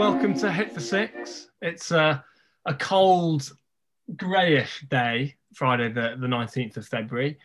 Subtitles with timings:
[0.00, 1.48] welcome to Hit for Six.
[1.60, 2.24] It's a,
[2.64, 3.52] a cold,
[4.16, 7.38] greyish day, Friday, the, the 19th of February.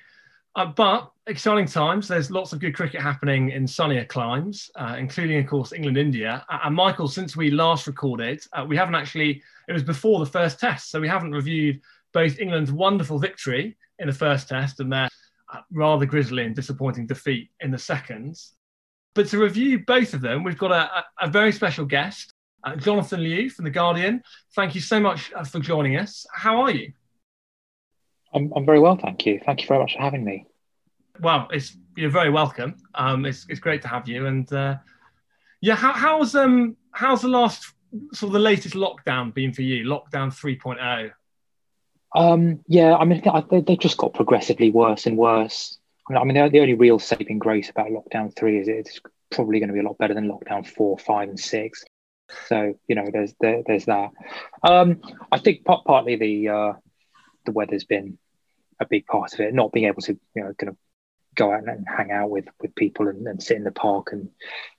[0.55, 2.07] Uh, but exciting times.
[2.07, 6.45] There's lots of good cricket happening in sunnier climes, uh, including, of course, England India.
[6.48, 10.31] Uh, and Michael, since we last recorded, uh, we haven't actually, it was before the
[10.31, 10.91] first test.
[10.91, 11.81] So we haven't reviewed
[12.13, 15.09] both England's wonderful victory in the first test and their
[15.53, 18.40] uh, rather grisly and disappointing defeat in the second.
[19.13, 22.31] But to review both of them, we've got a, a very special guest,
[22.66, 24.24] uh, Jonathan Liew from The Guardian.
[24.55, 26.26] Thank you so much uh, for joining us.
[26.34, 26.91] How are you?
[28.34, 29.40] I'm, I'm very well, thank you.
[29.46, 30.46] Thank you very much for having me.
[31.22, 32.76] Well, it's you're very welcome.
[32.94, 34.26] Um, it's, it's great to have you.
[34.26, 34.76] And uh,
[35.62, 37.74] yeah, how, how's um how's the last
[38.12, 39.86] sort of the latest lockdown been for you?
[39.86, 41.12] Lockdown 3.0.
[42.16, 45.77] Um, yeah, I mean, they, they've just got progressively worse and worse.
[46.10, 49.00] I mean, the, the only real saving grace about lockdown three is it's
[49.32, 51.84] probably going to be a lot better than lockdown four, five, and six.
[52.48, 54.12] So you know, there's there, there's that.
[54.63, 56.73] Um, I think part, partly the uh,
[57.45, 58.17] the weather's been
[58.79, 59.54] a big part of it.
[59.54, 60.77] Not being able to you know kind of
[61.35, 64.29] go out and hang out with with people and, and sit in the park and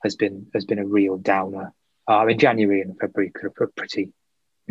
[0.02, 1.72] has been has been a real downer.
[2.08, 4.12] Uh, I mean, January and February could have pretty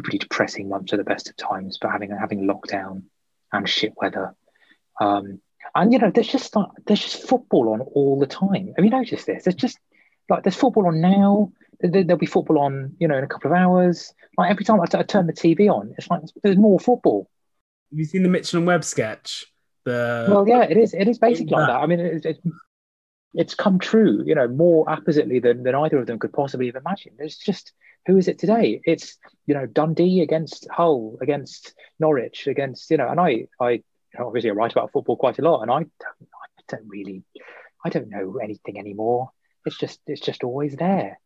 [0.03, 3.03] pretty depressing months at the best of times, but having having lockdown
[3.51, 4.35] and shit weather.
[4.99, 5.41] Um,
[5.73, 8.73] and you know, there's just like there's just football on all the time.
[8.75, 9.43] Have you noticed this?
[9.43, 9.79] There's just
[10.29, 11.51] like there's football on now.
[11.81, 14.13] There'll be football on, you know, in a couple of hours.
[14.37, 17.29] Like every time I, t- I turn the TV on, it's like there's more football.
[17.91, 19.45] Have you seen the Mitchell and Webb sketch?
[19.83, 20.93] The well, yeah, it is.
[20.93, 21.75] It is basically like that.
[21.75, 22.39] I mean, it's, it's,
[23.33, 24.23] it's come true.
[24.25, 27.15] You know, more appositely than than either of them could possibly have imagined.
[27.19, 27.73] There's just
[28.07, 28.81] who is it today?
[28.83, 33.83] It's you know Dundee against Hull, against Norwich, against you know, and I I
[34.19, 37.23] obviously I write about football quite a lot, and I don't, I don't really,
[37.83, 39.31] I don't know anything anymore.
[39.65, 41.19] It's just, it's just always there.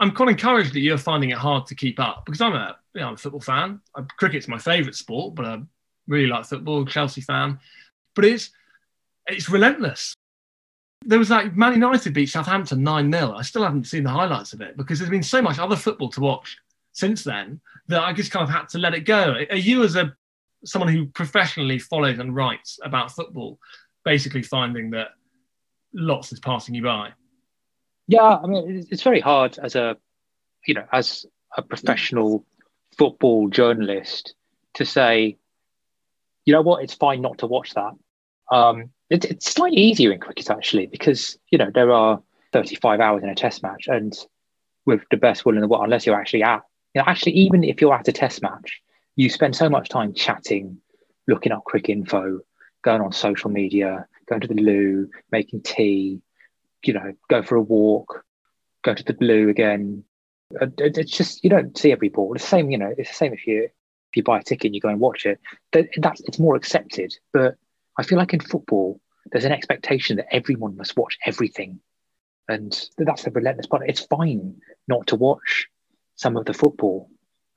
[0.00, 3.00] I'm quite encouraged that you're finding it hard to keep up because I'm a, you
[3.00, 3.80] know, I'm a football fan.
[3.94, 5.60] Uh, cricket's my favourite sport, but I
[6.08, 6.84] really like football.
[6.84, 7.60] Chelsea fan,
[8.16, 8.50] but it's
[9.28, 10.14] it's relentless.
[11.04, 13.34] There was like Man United beat Southampton 9 0.
[13.34, 16.08] I still haven't seen the highlights of it because there's been so much other football
[16.10, 16.56] to watch
[16.92, 19.36] since then that I just kind of had to let it go.
[19.50, 20.14] Are you, as a
[20.64, 23.58] someone who professionally follows and writes about football,
[24.04, 25.08] basically finding that
[25.92, 27.10] lots is passing you by?
[28.12, 29.96] Yeah, I mean, it's very hard as a,
[30.66, 31.24] you know, as
[31.56, 32.44] a professional
[32.98, 34.34] football journalist
[34.74, 35.38] to say,
[36.44, 37.92] you know what, it's fine not to watch that.
[38.50, 42.22] Um, it, it's slightly easier in cricket actually because you know there are
[42.52, 44.14] 35 hours in a test match, and
[44.84, 46.60] with the best will in the world, unless you're actually at,
[46.94, 48.82] you know, actually even if you're at a test match,
[49.16, 50.76] you spend so much time chatting,
[51.26, 52.40] looking up quick info,
[52.82, 56.20] going on social media, going to the loo, making tea,
[56.86, 58.24] you know, go for a walk,
[58.82, 60.04] go to the blue again.
[60.78, 62.34] It's just you don't see every ball.
[62.34, 62.92] It's the same, you know.
[62.96, 65.26] It's the same if you if you buy a ticket and you go and watch
[65.26, 65.40] it.
[65.72, 67.14] That's it's more accepted.
[67.32, 67.56] But
[67.96, 69.00] I feel like in football,
[69.30, 71.80] there's an expectation that everyone must watch everything,
[72.48, 73.88] and that's the relentless part.
[73.88, 75.68] It's fine not to watch
[76.16, 77.08] some of the football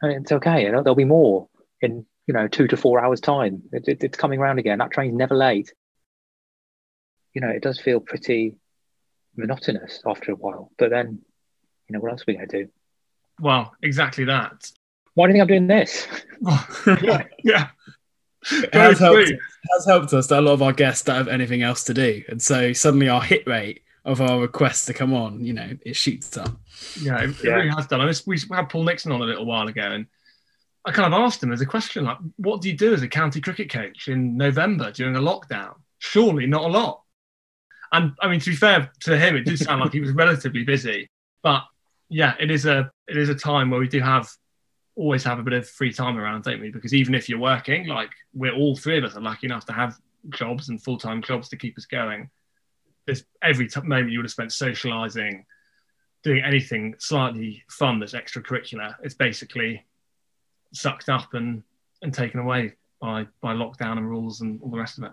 [0.02, 0.64] and it's okay.
[0.64, 1.48] You know, there'll be more
[1.82, 3.64] in you know two to four hours time.
[3.72, 4.80] It, it, it's coming around again.
[4.80, 5.74] That train's never late.
[7.34, 8.56] You know, it does feel pretty
[9.38, 10.72] monotonous after a while.
[10.78, 11.20] But then,
[11.88, 12.70] you know, what else are we going to do?
[13.40, 14.72] Well, exactly that.
[15.14, 16.08] Why do you think I'm doing this?
[17.02, 17.68] yeah, yeah.
[18.52, 19.32] It has helped,
[19.74, 22.24] has helped us that a lot of our guests don't have anything else to do,
[22.28, 25.96] and so suddenly our hit rate of our requests to come on, you know, it
[25.96, 26.56] shoots up.
[27.02, 27.52] Yeah, it, yeah.
[27.52, 28.02] it really has done.
[28.02, 30.06] I mean, we had Paul Nixon on a little while ago, and
[30.86, 33.08] I kind of asked him as a question, like, what do you do as a
[33.08, 35.74] county cricket coach in November during a lockdown?
[35.98, 37.02] Surely not a lot.
[37.96, 40.64] And I mean, to be fair to him, it did sound like he was relatively
[40.64, 41.10] busy.
[41.44, 41.64] But
[42.10, 44.30] yeah, it is a it is a time where we do have
[44.96, 46.72] always have a bit of free time around, don't we?
[46.72, 49.74] Because even if you're working, like we're all three of us are lucky enough to
[49.74, 49.98] have
[50.30, 52.30] jobs and full time jobs to keep us going
[53.06, 55.46] there's every t- moment you would have spent socializing,
[56.24, 59.86] doing anything slightly fun that's extracurricular, it's basically
[60.74, 61.64] sucked up and
[62.02, 65.12] and taken away by by lockdown and rules and all the rest of it.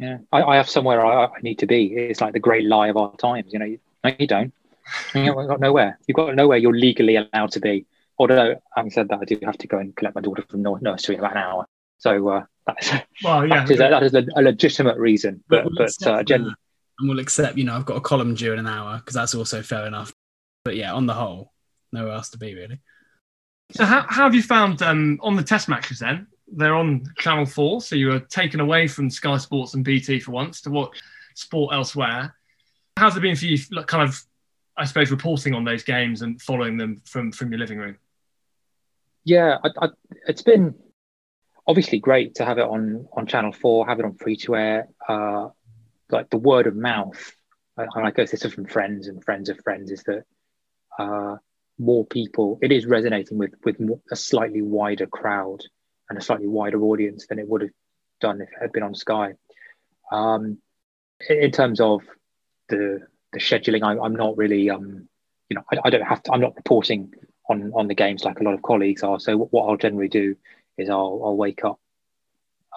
[0.00, 1.94] Yeah, I, I have somewhere I, I, need to be.
[1.94, 3.52] It's like the great lie of our times.
[3.52, 4.52] You know, you, no, you don't.
[5.14, 5.98] You've got nowhere.
[6.06, 7.84] You've got nowhere you're legally allowed to be.
[8.18, 11.16] Although, having said that, I do have to go and collect my daughter from nursery
[11.16, 11.66] in about an hour.
[11.98, 12.90] So uh, that's
[13.22, 15.44] well, yeah, that is, a, that is a, a legitimate reason.
[15.48, 16.54] But but, but uh, gen-
[16.98, 19.34] and we'll accept, you know, I've got a column due in an hour because that's
[19.34, 20.12] also fair enough.
[20.64, 21.52] But yeah, on the whole,
[21.92, 22.80] nowhere else to be really.
[23.72, 26.26] So how, how have you found um, on the test matches then?
[26.52, 30.32] They're on Channel 4, so you were taken away from Sky Sports and BT for
[30.32, 31.00] once to watch
[31.34, 32.34] sport elsewhere.
[32.96, 34.20] How's it been for you, kind of
[34.76, 37.98] I suppose reporting on those games and following them from from your living room.
[39.24, 39.88] Yeah, I, I,
[40.26, 40.74] it's been
[41.66, 44.88] obviously great to have it on on Channel Four, have it on free to air.
[45.06, 45.48] Uh,
[46.10, 47.32] like the word of mouth,
[47.76, 50.24] and I guess this is from friends and friends of friends, is that
[50.98, 51.36] uh,
[51.78, 52.58] more people.
[52.62, 53.76] It is resonating with with
[54.10, 55.62] a slightly wider crowd
[56.10, 57.70] and a slightly wider audience than it would have
[58.20, 59.34] done if it had been on Sky.
[60.12, 60.58] Um,
[61.28, 62.02] in terms of
[62.68, 65.08] the the scheduling, I, am not really, um,
[65.48, 66.32] you know, I, I, don't have to.
[66.32, 67.14] I'm not reporting
[67.48, 69.20] on on the games like a lot of colleagues are.
[69.20, 70.36] So what I'll generally do
[70.76, 71.78] is I'll I'll wake up,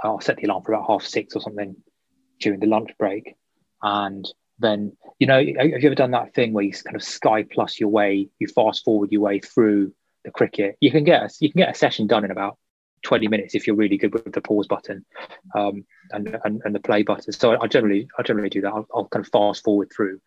[0.04, 1.76] I'll set the alarm for about half six or something
[2.40, 3.36] during the lunch break,
[3.82, 4.28] and
[4.60, 7.80] then you know, have you ever done that thing where you kind of Sky Plus
[7.80, 9.92] your way, you fast forward your way through
[10.24, 10.78] the cricket?
[10.82, 12.58] You can get a, you can get a session done in about
[13.04, 15.06] 20 minutes if you're really good with the pause button
[15.56, 17.32] um, and, and, and the play button.
[17.34, 18.74] So I generally I generally do that.
[18.74, 20.20] I'll, I'll kind of fast forward through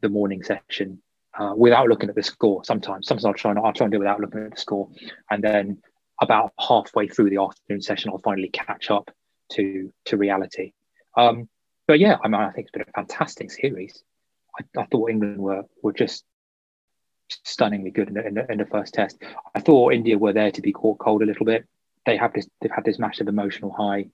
[0.00, 1.00] the morning session
[1.38, 2.64] uh, without looking at the score.
[2.64, 4.88] Sometimes, sometimes I'll try and I'll try and do it without looking at the score,
[5.30, 5.82] and then
[6.20, 9.10] about halfway through the afternoon session, I'll finally catch up
[9.52, 10.72] to to reality.
[11.16, 11.48] Um,
[11.86, 14.02] but yeah, I mean, I think it's been a fantastic series.
[14.58, 16.24] I, I thought England were were just
[17.44, 19.22] stunningly good in the, in the, in the first test.
[19.54, 21.66] I thought India were there to be caught cold a little bit.
[22.06, 24.06] They have this they've had this massive emotional high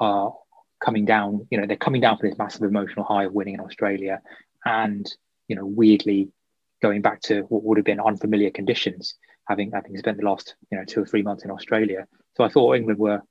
[0.00, 0.30] uh,
[0.84, 1.46] coming down.
[1.50, 4.20] You know, they're coming down for this massive emotional high of winning in Australia,
[4.64, 5.06] and
[5.48, 6.30] you know, weirdly
[6.82, 9.14] going back to what would have been unfamiliar conditions,
[9.48, 12.06] having having spent the last you know two or three months in Australia.
[12.36, 13.22] So I thought England were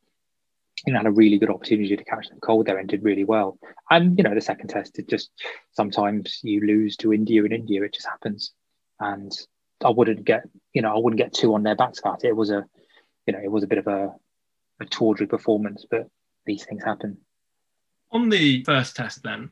[0.85, 3.25] you know had a really good opportunity to catch them cold there and did really
[3.25, 3.57] well.
[3.89, 5.31] And you know, the second test, it just
[5.71, 8.53] sometimes you lose to India in India, it just happens.
[8.99, 9.31] And
[9.83, 10.43] I wouldn't get
[10.73, 12.29] you know I wouldn't get too on their backs about it.
[12.29, 12.65] It was a
[13.27, 14.13] you know it was a bit of a
[14.79, 16.07] a tawdry performance, but
[16.45, 17.17] these things happen.
[18.11, 19.51] On the first test, then,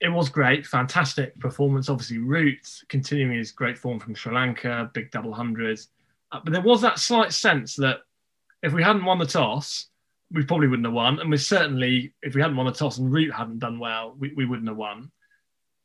[0.00, 1.88] it was great, fantastic performance.
[1.88, 5.88] Obviously, Root continuing his great form from Sri Lanka, big double hundreds.
[6.32, 8.00] Uh, but there was that slight sense that
[8.62, 9.86] if we hadn't won the toss,
[10.32, 11.20] we probably wouldn't have won.
[11.20, 14.32] And we certainly, if we hadn't won the toss and Root hadn't done well, we,
[14.34, 15.10] we wouldn't have won.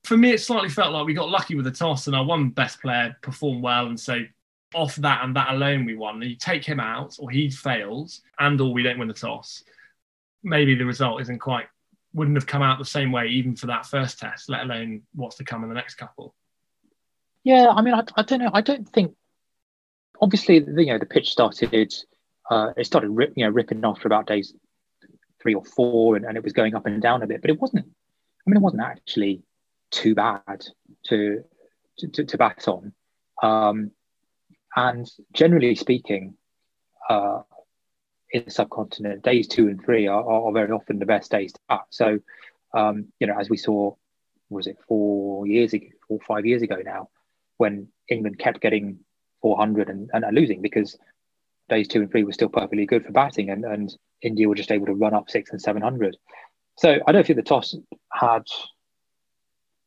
[0.03, 2.49] For me, it slightly felt like we got lucky with the toss and our one
[2.49, 4.21] best player performed well and so
[4.73, 6.21] off that and that alone we won.
[6.21, 9.63] And you take him out or he fails and or we don't win the toss.
[10.43, 11.67] Maybe the result isn't quite
[12.13, 15.37] wouldn't have come out the same way even for that first test, let alone what's
[15.37, 16.35] to come in the next couple.
[17.43, 18.51] Yeah, I mean, I, I don't know.
[18.53, 19.15] I don't think.
[20.21, 21.93] Obviously, the, you know, the pitch started.
[22.49, 24.53] Uh, it started, rip, you know, ripping after about days
[25.41, 27.41] three or four, and, and it was going up and down a bit.
[27.41, 27.85] But it wasn't.
[27.85, 29.41] I mean, it wasn't actually
[29.89, 30.65] too bad
[31.05, 31.43] to
[31.97, 32.93] to, to, to bat on.
[33.41, 33.91] Um,
[34.75, 36.35] and generally speaking,
[37.09, 37.41] uh,
[38.31, 41.59] in the subcontinent, days two and three are, are very often the best days to
[41.67, 41.81] bat.
[41.89, 42.19] So,
[42.73, 43.95] um, you know, as we saw,
[44.49, 47.09] was it four years ago, four five years ago now,
[47.57, 48.99] when England kept getting
[49.41, 50.97] 400 and, and losing because
[51.69, 54.71] days two and three were still perfectly good for batting, and, and India were just
[54.71, 56.15] able to run up six and 700.
[56.77, 57.75] So I don't think the toss
[58.11, 58.43] had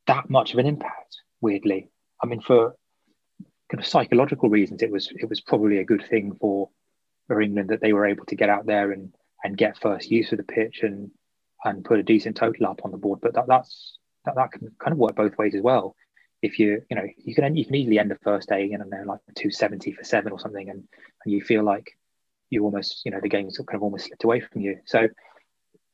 [0.06, 1.16] that much of an impact.
[1.40, 1.90] Weirdly,
[2.22, 2.74] I mean, for
[3.70, 6.70] kind of psychological reasons, it was it was probably a good thing for
[7.26, 10.32] for England that they were able to get out there and and get first use
[10.32, 11.10] of the pitch and
[11.64, 13.20] and put a decent total up on the board.
[13.22, 15.96] But that, that's that, that can kind of work both ways as well.
[16.42, 18.84] If you you know you can you can easily end the first day you know
[18.84, 20.84] like 270 for seven or something and,
[21.24, 21.96] and you feel like
[22.50, 24.78] you almost you know the game's kind of almost slipped away from you.
[24.84, 25.08] So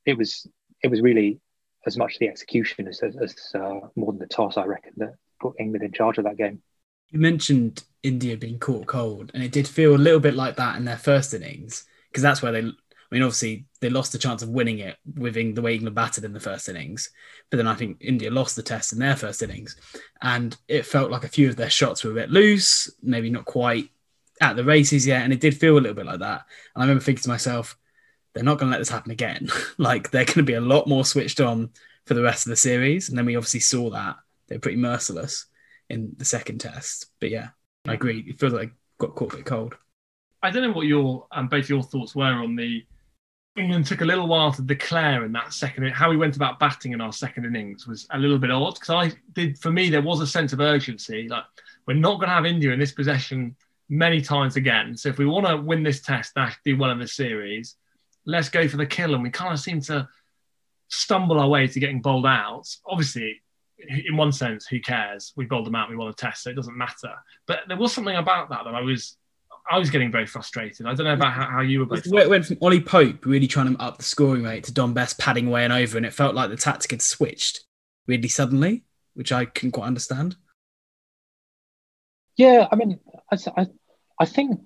[0.04, 0.46] it was
[0.82, 1.40] it was really
[1.86, 5.14] as much the execution as, as, as uh, more than the toss I reckon that
[5.40, 6.62] put England in charge of that game.
[7.10, 10.76] You mentioned India being caught cold, and it did feel a little bit like that
[10.76, 12.60] in their first innings because that's where they.
[12.60, 16.22] I mean, obviously they lost the chance of winning it with the way England batted
[16.22, 17.10] in the first innings,
[17.50, 19.76] but then I think India lost the test in their first innings,
[20.22, 23.46] and it felt like a few of their shots were a bit loose, maybe not
[23.46, 23.90] quite
[24.40, 26.44] at the races yet, and it did feel a little bit like that.
[26.74, 27.76] And I remember thinking to myself,
[28.32, 29.48] they're not going to let this happen again.
[29.78, 31.70] like they're going to be a lot more switched on
[32.06, 35.46] for the rest of the series, and then we obviously saw that they're pretty merciless
[35.90, 37.06] in the second test.
[37.20, 37.48] But yeah,
[37.86, 38.24] I agree.
[38.26, 39.74] It feels like I got caught a bit cold.
[40.42, 42.84] I don't know what your um, both your thoughts were on the
[43.56, 45.90] England took a little while to declare in that second.
[45.90, 48.90] How we went about batting in our second innings was a little bit odd because
[48.90, 51.28] I did for me there was a sense of urgency.
[51.28, 51.44] Like
[51.86, 53.56] we're not going to have India in this possession
[53.88, 54.96] many times again.
[54.96, 57.76] So if we want to win this test, that do well in this series,
[58.24, 59.14] let's go for the kill.
[59.14, 60.08] And we kind of seem to
[60.88, 62.68] stumble our way to getting bowled out.
[62.86, 63.42] Obviously,
[64.06, 65.32] in one sense, who cares?
[65.36, 65.90] We bowled them out.
[65.90, 67.12] We won a test, so it doesn't matter.
[67.46, 69.16] But there was something about that that I was,
[69.70, 70.86] I was getting very frustrated.
[70.86, 72.06] I don't know about how, how you were both.
[72.06, 75.12] It went from Ollie Pope really trying to up the scoring rate to Dom Bess
[75.14, 77.64] padding away and over, and it felt like the tactic had switched
[78.06, 78.84] really suddenly,
[79.14, 80.36] which I couldn't quite understand.
[82.36, 82.98] Yeah, I mean,
[83.30, 83.66] I, I,
[84.18, 84.60] I think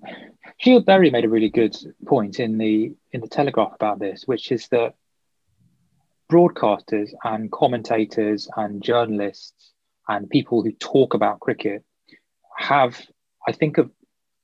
[0.63, 4.51] Scyld Berry made a really good point in the in the Telegraph about this, which
[4.51, 4.95] is that
[6.31, 9.73] broadcasters and commentators and journalists
[10.07, 11.83] and people who talk about cricket
[12.57, 12.99] have,
[13.47, 13.89] I think, a,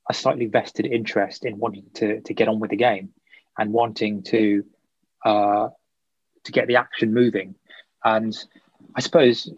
[0.08, 3.10] a slightly vested interest in wanting to to get on with the game
[3.58, 4.64] and wanting to
[5.24, 5.68] uh,
[6.44, 7.54] to get the action moving.
[8.04, 8.36] And
[8.96, 9.52] I suppose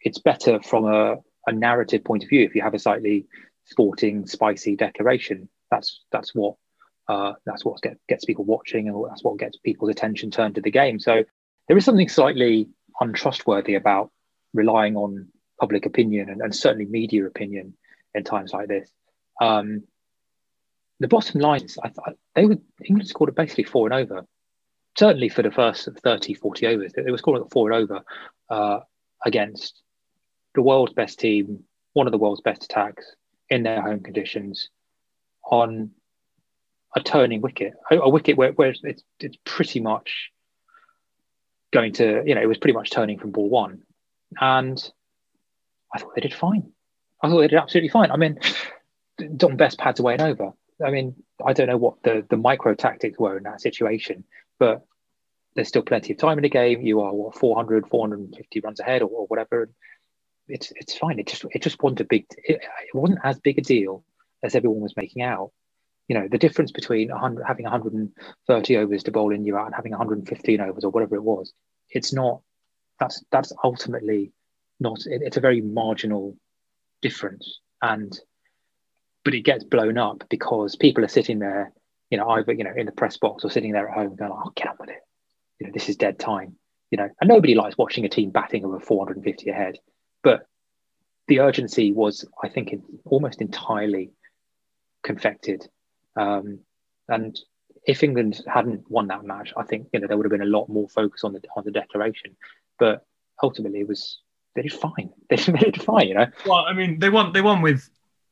[0.00, 1.16] it's better from a,
[1.46, 3.26] a narrative point of view if you have a slightly
[3.64, 5.48] sporting, spicy declaration.
[5.70, 6.56] That's that's what
[7.08, 10.60] uh, that's what get, gets people watching, and that's what gets people's attention turned to
[10.60, 10.98] the game.
[10.98, 11.24] So
[11.68, 12.68] there is something slightly
[13.00, 14.10] untrustworthy about
[14.54, 15.28] relying on
[15.60, 17.74] public opinion and, and certainly media opinion
[18.14, 18.90] in times like this.
[19.40, 19.84] Um,
[21.00, 24.26] the bottom line is, I thought they were England scored basically four and over.
[24.98, 28.02] Certainly for the first 30, 40 overs, they were scoring four and over
[28.48, 28.80] uh,
[29.24, 29.82] against
[30.54, 33.14] the world's best team, one of the world's best attacks
[33.50, 34.70] in their home conditions
[35.44, 35.90] on
[36.96, 40.32] a turning wicket, a, a wicket where, where it's, it's pretty much
[41.72, 43.82] going to, you know, it was pretty much turning from ball one.
[44.40, 44.82] And
[45.94, 46.72] I thought they did fine.
[47.22, 48.10] I thought they did absolutely fine.
[48.10, 48.38] I mean,
[49.36, 50.52] Dom Bess pads away and over.
[50.84, 54.24] I mean, I don't know what the, the micro tactics were in that situation,
[54.58, 54.84] but
[55.54, 56.82] there's still plenty of time in the game.
[56.82, 59.70] You are what 400, 450 runs ahead or, or whatever.
[60.48, 61.18] It's it's fine.
[61.18, 62.26] It just it just wasn't a big.
[62.36, 64.04] It, it, wasn't as big a deal
[64.42, 65.50] as everyone was making out.
[66.08, 69.74] You know, the difference between 100, having 130 overs to bowl in you out and
[69.74, 71.52] having 115 overs or whatever it was,
[71.90, 72.40] it's not.
[73.00, 74.32] That's that's ultimately
[74.80, 74.98] not.
[75.06, 76.36] It, it's a very marginal
[77.02, 78.18] difference, and
[79.24, 81.72] but it gets blown up because people are sitting there,
[82.10, 84.32] you know, either you know in the press box or sitting there at home going,
[84.32, 85.02] "Oh, get on with it."
[85.58, 86.56] You know, this is dead time.
[86.90, 89.76] You know, and nobody likes watching a team batting over 450 ahead,
[90.22, 90.46] but
[91.28, 94.12] the urgency was, I think, almost entirely
[95.02, 95.66] confected.
[96.16, 96.60] Um,
[97.08, 97.38] and
[97.86, 100.46] if England hadn't won that match, I think you know there would have been a
[100.46, 102.36] lot more focus on the on the declaration.
[102.78, 103.04] But
[103.42, 104.20] ultimately, it was
[104.54, 105.12] they did fine.
[105.28, 106.26] They did fine, you know.
[106.46, 107.32] Well, I mean, they won.
[107.32, 107.88] They won with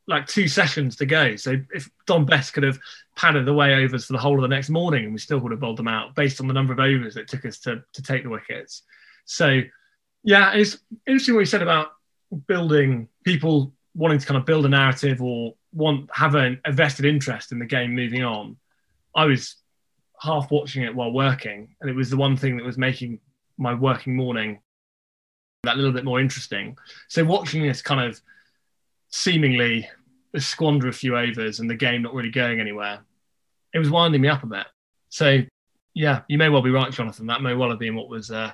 [0.06, 1.36] like two sessions to go.
[1.36, 2.78] So if Dom Bess could have
[3.16, 5.52] padded the way overs for the whole of the next morning, and we still would
[5.52, 8.02] have bowled them out based on the number of overs it took us to to
[8.02, 8.82] take the wickets.
[9.24, 9.62] So
[10.22, 11.92] yeah, it's interesting what you said about
[12.46, 17.04] building people wanting to kind of build a narrative or want have a, a vested
[17.04, 18.56] interest in the game moving on.
[19.14, 19.56] I was
[20.20, 23.20] half watching it while working, and it was the one thing that was making
[23.58, 24.60] my working morning
[25.64, 26.76] that little bit more interesting.
[27.08, 28.20] So watching this kind of
[29.08, 29.88] seemingly
[30.36, 33.00] squander a few overs and the game not really going anywhere,
[33.72, 34.66] it was winding me up a bit.
[35.08, 35.40] So,
[35.94, 37.26] yeah, you may well be right, Jonathan.
[37.26, 38.52] That may well have been what was uh,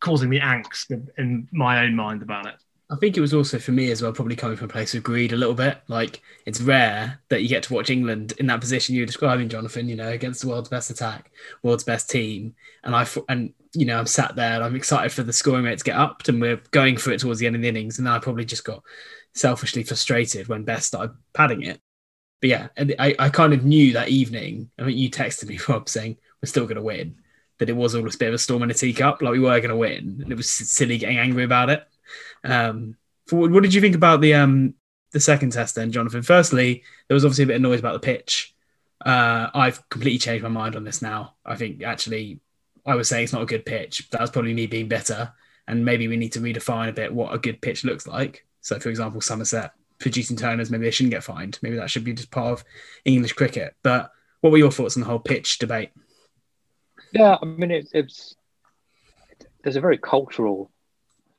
[0.00, 2.56] causing me angst in my own mind about it.
[2.90, 5.02] I think it was also for me as well, probably coming from a place of
[5.02, 5.80] greed a little bit.
[5.88, 9.88] Like it's rare that you get to watch England in that position you're describing, Jonathan.
[9.88, 11.30] You know, against the world's best attack,
[11.62, 15.22] world's best team, and I and you know I'm sat there and I'm excited for
[15.22, 17.62] the scoring rate to get up, and we're going for it towards the end of
[17.62, 18.82] the innings, and then I probably just got
[19.32, 21.80] selfishly frustrated when Bess started padding it.
[22.40, 24.70] But yeah, I, I kind of knew that evening.
[24.78, 27.16] I mean, you texted me, Rob, saying we're still going to win.
[27.58, 29.60] That it was all a bit of a storm in a teacup, like we were
[29.60, 31.86] going to win, and it was silly getting angry about it.
[32.44, 32.96] Um,
[33.26, 34.74] for, what did you think about the um
[35.12, 36.22] the second test then, Jonathan?
[36.22, 38.54] Firstly, there was obviously a bit of noise about the pitch.
[39.04, 41.34] Uh, I've completely changed my mind on this now.
[41.44, 42.40] I think actually,
[42.86, 44.08] I was saying it's not a good pitch.
[44.10, 45.32] That was probably me being better,
[45.66, 48.46] and maybe we need to redefine a bit what a good pitch looks like.
[48.60, 51.58] So, for example, Somerset producing turners, maybe they shouldn't get fined.
[51.62, 52.64] Maybe that should be just part of
[53.04, 53.74] English cricket.
[53.82, 54.10] But
[54.40, 55.90] what were your thoughts on the whole pitch debate?
[57.12, 58.34] Yeah, I mean, it, it's
[59.62, 60.70] there's a very cultural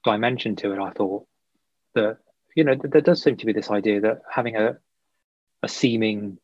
[0.05, 0.79] dimension to it.
[0.79, 1.25] I thought
[1.95, 2.17] that
[2.55, 4.77] you know there does seem to be this idea that having a
[5.63, 6.37] a seeming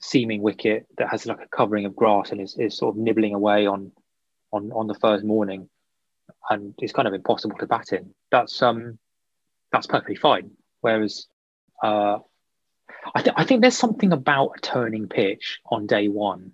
[0.00, 3.34] seeming wicket that has like a covering of grass and is, is sort of nibbling
[3.34, 3.92] away on
[4.52, 5.68] on on the first morning
[6.50, 8.14] and it's kind of impossible to bat in.
[8.30, 8.98] That's um
[9.72, 10.50] that's perfectly fine.
[10.80, 11.26] Whereas,
[11.82, 12.18] uh,
[13.14, 16.52] I, th- I think there's something about a turning pitch on day one,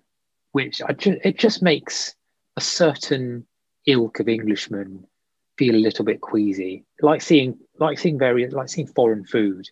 [0.51, 2.15] which I ju- it just makes
[2.55, 3.45] a certain
[3.85, 5.05] ilk of Englishmen
[5.59, 9.65] feel a little bit queasy, like seeing like seeing various like seeing foreign food,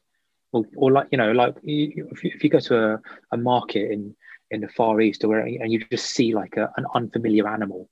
[0.51, 3.01] or, or like you know like if, you, if you go to a,
[3.31, 4.13] a market in
[4.51, 7.89] in the Far East or where, and you just see like a, an unfamiliar animal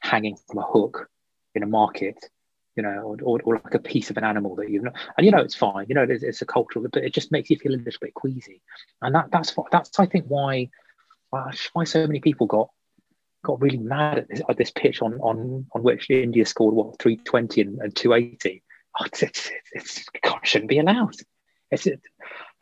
[0.00, 1.08] hanging from a hook
[1.54, 2.18] in a market
[2.76, 5.26] you know, or, or, or, like a piece of an animal that you've not, and
[5.26, 7.58] you know it's fine, you know it's, it's, a cultural, but it just makes you
[7.58, 8.62] feel a little bit queasy,
[9.02, 10.70] and that that's that's I think why
[11.30, 12.70] why so many people got
[13.42, 16.98] got really mad at this, at this pitch on on on which India scored what
[16.98, 18.62] 320 and, and 280.
[18.98, 21.14] Oh, it's, it's, it's, God, shouldn't be allowed.
[21.70, 21.86] It's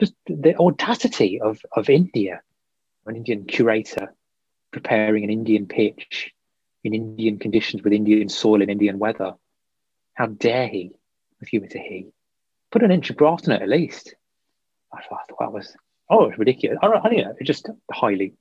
[0.01, 2.43] just the audacity of, of India,
[3.07, 4.15] an Indian curator
[4.71, 6.33] preparing an Indian pitch
[6.85, 9.35] in Indian conditions with Indian soil and Indian weather.
[10.15, 10.93] How dare he,
[11.41, 12.09] with humour to he,
[12.71, 14.15] put an inch of grass on it at least.
[14.93, 15.75] I thought, I thought that was,
[16.11, 16.79] oh, ridiculous.
[16.83, 18.35] I, I, you know, it's just highly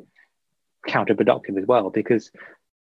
[0.88, 2.32] counterproductive as well because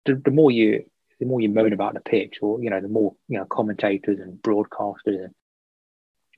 [0.06, 0.86] the, the more you
[1.20, 4.20] the more you moan about the pitch, or you know, the more you know commentators
[4.20, 5.34] and broadcasters and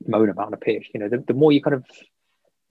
[0.08, 1.86] moan about the pitch, you know, the, the more you kind of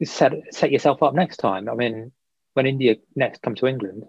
[0.05, 1.69] set set yourself up next time.
[1.69, 2.13] I mean,
[2.55, 4.05] when India next come to England,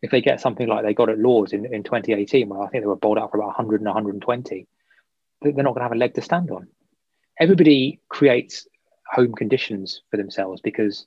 [0.00, 2.82] if they get something like they got at Lords in, in 2018, where I think
[2.82, 4.66] they were bowled out for about 100 and 120,
[5.42, 6.68] they're not going to have a leg to stand on.
[7.38, 8.66] Everybody creates
[9.06, 11.06] home conditions for themselves because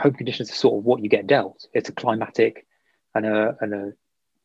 [0.00, 1.66] home conditions are sort of what you get dealt.
[1.72, 2.66] It's a climatic
[3.14, 3.92] and a, and a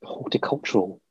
[0.04, 1.02] horticultural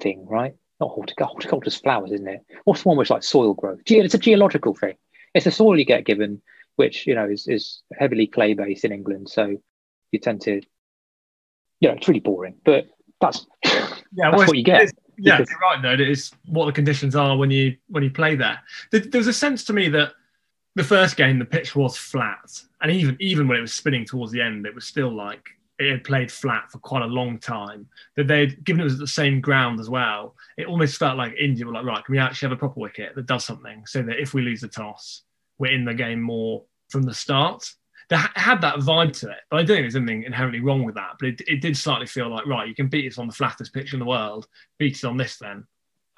[0.00, 0.54] thing, right?
[0.80, 2.44] Not horticulture, horticulture's flowers, isn't it?
[2.64, 3.84] What's one which like soil growth?
[3.84, 4.94] Ge- it's a geological thing.
[5.34, 6.42] It's the soil you get given,
[6.76, 9.28] which you know is, is heavily clay based in England.
[9.28, 9.56] So
[10.10, 10.60] you tend to,
[11.80, 12.86] you know, it's really boring, but
[13.20, 14.90] that's yeah, that's well, what you get.
[15.18, 15.50] Yeah, because...
[15.50, 15.82] you're right.
[15.82, 18.60] Though it is what the conditions are when you when you play there.
[18.90, 20.12] There, there was a sense to me that
[20.76, 24.32] the first game the pitch was flat, and even even when it was spinning towards
[24.32, 25.48] the end, it was still like
[25.78, 27.88] it had played flat for quite a long time.
[28.16, 30.36] That they'd given it was the same ground as well.
[30.58, 33.14] It almost felt like India were like, right, can we actually have a proper wicket
[33.14, 35.22] that does something so that if we lose the toss,
[35.58, 37.72] we're in the game more from the start.
[38.10, 40.96] They had that vibe to it, but I don't think there's anything inherently wrong with
[40.96, 41.12] that.
[41.18, 43.72] But it, it did slightly feel like, right, you can beat us on the flattest
[43.72, 44.48] pitch in the world,
[44.78, 45.64] beat us on this then,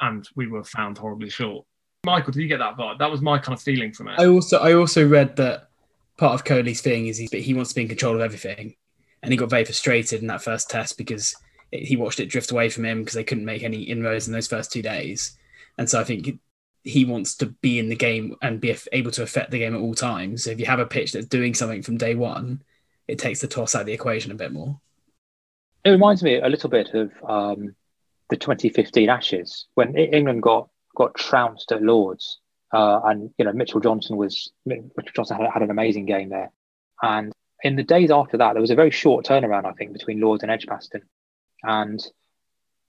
[0.00, 1.66] and we were found horribly short.
[2.04, 2.98] Michael, did you get that vibe?
[2.98, 4.18] That was my kind of feeling from it.
[4.18, 5.68] I also, I also read that
[6.16, 8.74] part of Kohli's thing is he, he wants to be in control of everything,
[9.22, 11.36] and he got very frustrated in that first test because
[11.70, 14.32] it, he watched it drift away from him because they couldn't make any inroads in
[14.32, 15.38] those first two days.
[15.78, 16.40] And so I think
[16.82, 19.80] he wants to be in the game and be able to affect the game at
[19.80, 20.42] all times.
[20.42, 22.62] So if you have a pitch that's doing something from day one,
[23.06, 24.80] it takes the toss out of the equation a bit more.
[25.84, 27.76] It reminds me a little bit of um,
[28.28, 32.38] the 2015 Ashes when England got got trounced at Lords,
[32.72, 36.50] uh, and you know Mitchell Johnson was Mitchell Johnson had, had an amazing game there,
[37.02, 40.20] and in the days after that, there was a very short turnaround, I think, between
[40.20, 41.02] Lords and Edgbaston.
[41.62, 42.04] And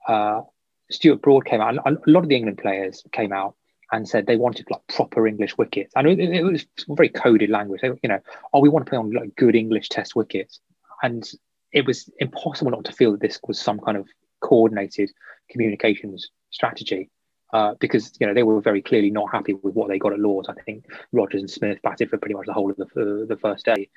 [0.08, 0.42] uh,
[0.90, 3.56] Stuart Broad came out, and a lot of the England players came out
[3.92, 5.94] and said they wanted like proper English wickets.
[5.96, 7.82] And it, it was very coded language.
[7.82, 8.20] They, you know,
[8.52, 10.60] oh, we want to play on like good English Test wickets.
[11.04, 11.30] And
[11.72, 14.08] it was impossible not to feel that this was some kind of
[14.42, 15.12] coordinated
[15.50, 17.12] communications strategy.
[17.54, 20.20] Uh, because you know they were very clearly not happy with what they got at
[20.20, 20.50] Lords.
[20.50, 23.38] I think Rogers and Smith batted for pretty much the whole of the, uh, the
[23.40, 23.90] first day,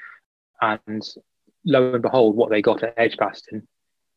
[0.60, 1.02] and
[1.64, 3.66] lo and behold, what they got at Edgbaston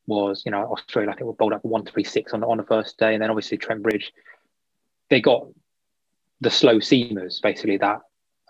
[0.07, 3.13] was, you know, Australia, I think, were bowled up 136 on, on the first day.
[3.13, 4.11] And then obviously Trent Bridge,
[5.09, 5.47] they got
[6.41, 8.01] the slow seamers, basically, that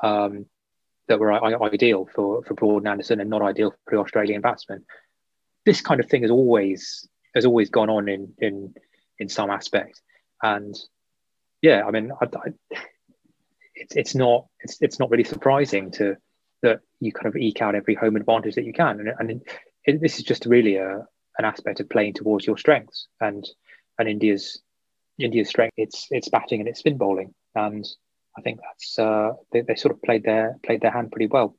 [0.02, 0.45] um,
[1.08, 4.86] that were ideal for, for Broad and Anderson and not ideal for Australian batsmen.
[5.65, 8.73] This kind of thing has always has always gone on in in
[9.17, 10.02] in some aspect.
[10.41, 10.75] And
[11.62, 12.78] yeah, I mean, I, I,
[13.75, 16.15] it's it's not it's it's not really surprising to
[16.62, 18.99] that you kind of eke out every home advantage that you can.
[18.99, 19.41] And, and
[19.86, 21.06] it, this is just really a,
[21.38, 23.47] an aspect of playing towards your strengths and
[23.97, 24.62] and India's
[25.17, 25.73] India's strength.
[25.78, 27.86] It's it's batting and it's spin bowling, and
[28.38, 31.56] I think that's uh, they, they sort of played their played their hand pretty well.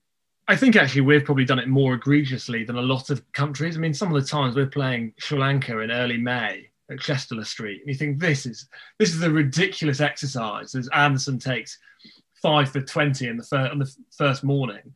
[0.49, 3.77] I think actually we've probably done it more egregiously than a lot of countries.
[3.77, 7.43] I mean, some of the times we're playing Sri Lanka in early May at Chester
[7.45, 11.79] Street, and you think this is this is a ridiculous exercise as Anderson takes
[12.43, 14.95] five for twenty in the first on the first morning.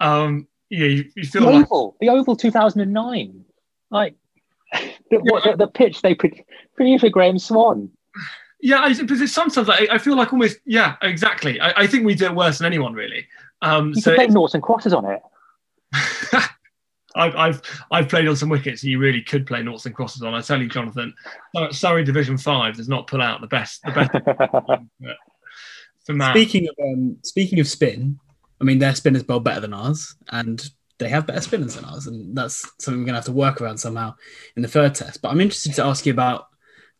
[0.00, 3.44] Um, yeah, you, you feel the like Oval, the Oval, two thousand and nine,
[3.90, 4.14] like
[4.72, 7.90] the, what, the, the, pitch they produced for Graeme Swann.
[8.60, 11.60] Yeah, I, because it's sometimes I, I, feel like almost yeah, exactly.
[11.60, 13.26] I, I, think we do it worse than anyone really.
[13.60, 15.20] Um, you so play and crosses on it.
[17.14, 20.34] I've, I've I've played on some wickets you really could play noughts and crosses on.
[20.34, 21.14] I tell you, Jonathan,
[21.70, 24.10] Surrey Division Five does not pull out the best the best.
[26.32, 28.18] Speaking of um, speaking of spin,
[28.60, 30.62] I mean their spinners bowl better than ours, and
[30.98, 33.60] they have better spinners than ours, and that's something we're going to have to work
[33.60, 34.14] around somehow
[34.56, 35.22] in the third test.
[35.22, 36.46] But I'm interested to ask you about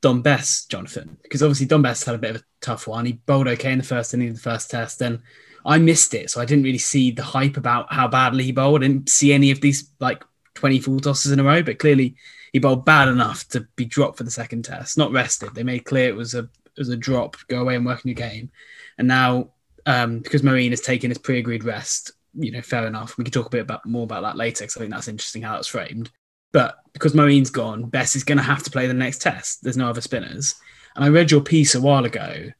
[0.03, 3.07] Dom Bess, Jonathan, because obviously Dom Bess had a bit of a tough one.
[3.07, 5.21] He bowled okay in the first inning of the first test, and
[5.65, 8.83] I missed it, so I didn't really see the hype about how badly he bowled.
[8.83, 12.17] I didn't see any of these like 20 full tosses in a row, but clearly
[12.53, 15.55] he bowled bad enough to be dropped for the second test, not rested.
[15.55, 16.41] They made clear it was a
[16.75, 18.51] it was a drop, go away and work on your game.
[18.99, 19.51] And now,
[19.85, 23.19] um, because Moeen has taken his pre-agreed rest, you know, fair enough.
[23.19, 25.43] We can talk a bit about more about that later because I think that's interesting
[25.43, 26.11] how it's framed.
[26.53, 29.63] But because Moeen's gone, Bess is going to have to play the next test.
[29.63, 30.55] There's no other spinners.
[30.95, 32.51] And I read your piece a while ago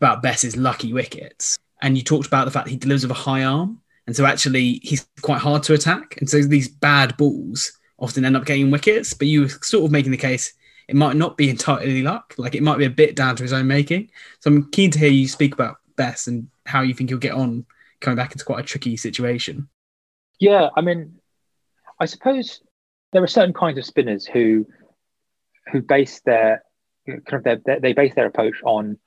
[0.00, 1.58] about Bess's lucky wickets.
[1.80, 4.80] And you talked about the fact he delivers with a high arm, and so actually
[4.82, 9.14] he's quite hard to attack, and so these bad balls often end up getting wickets.
[9.14, 10.54] But you were sort of making the case
[10.88, 13.52] it might not be entirely luck, like it might be a bit down to his
[13.52, 14.10] own making.
[14.40, 17.34] So I'm keen to hear you speak about Bess and how you think he'll get
[17.34, 17.66] on
[18.00, 19.68] coming back into quite a tricky situation.
[20.38, 21.16] Yeah, I mean,
[22.00, 22.62] I suppose
[23.12, 24.66] there are certain kinds of spinners who
[25.70, 26.62] who base their
[27.06, 28.98] kind of their, they base their approach on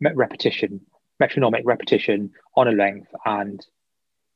[0.00, 0.80] repetition,
[1.24, 3.64] metronomic repetition on a length, and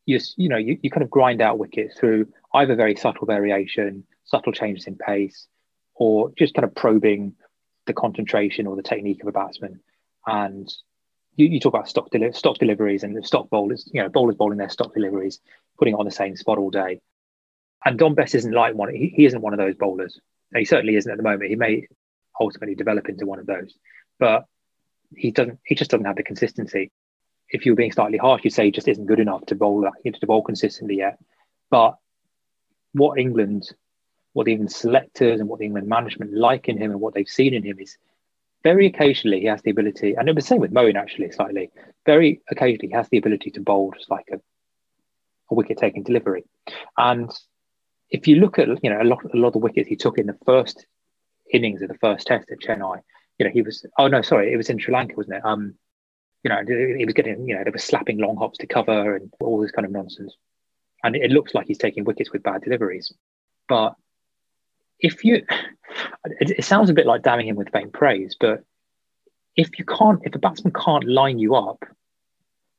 [0.07, 4.05] you you know you, you kind of grind out wickets through either very subtle variation,
[4.25, 5.47] subtle changes in pace,
[5.95, 7.35] or just kind of probing
[7.87, 9.81] the concentration or the technique of a batsman.
[10.27, 10.73] And
[11.37, 14.37] you, you talk about stock, deli- stock deliveries and the stock bowlers, you know, bowlers
[14.37, 15.41] bowling their stock deliveries,
[15.79, 17.01] putting it on the same spot all day.
[17.85, 18.95] And Dom Bess isn't like one.
[18.95, 20.21] He, he isn't one of those bowlers.
[20.55, 21.51] he certainly isn't at the moment.
[21.51, 21.87] He may
[22.41, 23.73] ultimately develop into one of those,
[24.19, 24.45] but
[25.17, 25.59] he doesn't.
[25.65, 26.91] He just doesn't have the consistency.
[27.51, 29.89] If you were being slightly harsh, you'd say he just isn't good enough to bowl
[30.05, 31.19] to bowl consistently yet.
[31.71, 31.97] But
[32.93, 33.71] what England,
[34.33, 37.29] what the England selectors and what the England management like in him and what they've
[37.29, 37.97] seen in him is
[38.65, 41.71] very occasionally he has the ability, and it was the same with Moeen actually slightly.
[42.05, 44.37] Very occasionally he has the ability to bowl just like a,
[45.51, 46.45] a wicket taking delivery,
[46.97, 47.31] and
[48.11, 50.19] if you look at you know a lot a lot of the wickets he took
[50.19, 50.87] in the first
[51.53, 53.01] innings of the first test at Chennai,
[53.39, 55.75] you know he was oh no sorry it was in Sri Lanka wasn't it um
[56.43, 59.33] you know he was getting you know they were slapping long hops to cover and
[59.41, 60.37] all this kind of nonsense,
[61.03, 63.13] and it looks like he's taking wickets with bad deliveries,
[63.69, 63.95] but
[65.01, 65.45] if you
[66.25, 68.63] it, it sounds a bit like damning him with faint praise, but
[69.57, 71.85] if you can't if a batsman can't line you up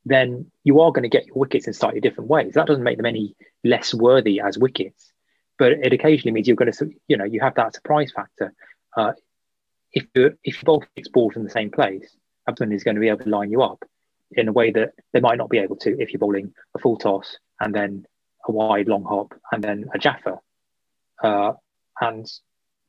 [0.05, 2.53] then you are going to get your wickets in slightly different ways.
[2.53, 5.11] That doesn't make them any less worthy as wickets
[5.59, 8.53] but it occasionally means you're going to, you know, you have that surprise factor.
[8.95, 9.11] Uh,
[9.93, 12.15] if you if you both fix balls in the same place,
[12.47, 13.83] Abdul is going to be able to line you up
[14.31, 16.97] in a way that they might not be able to if you're bowling a full
[16.97, 18.05] toss and then
[18.47, 20.39] a wide long hop and then a jaffa.
[21.23, 21.53] Uh,
[21.99, 22.27] and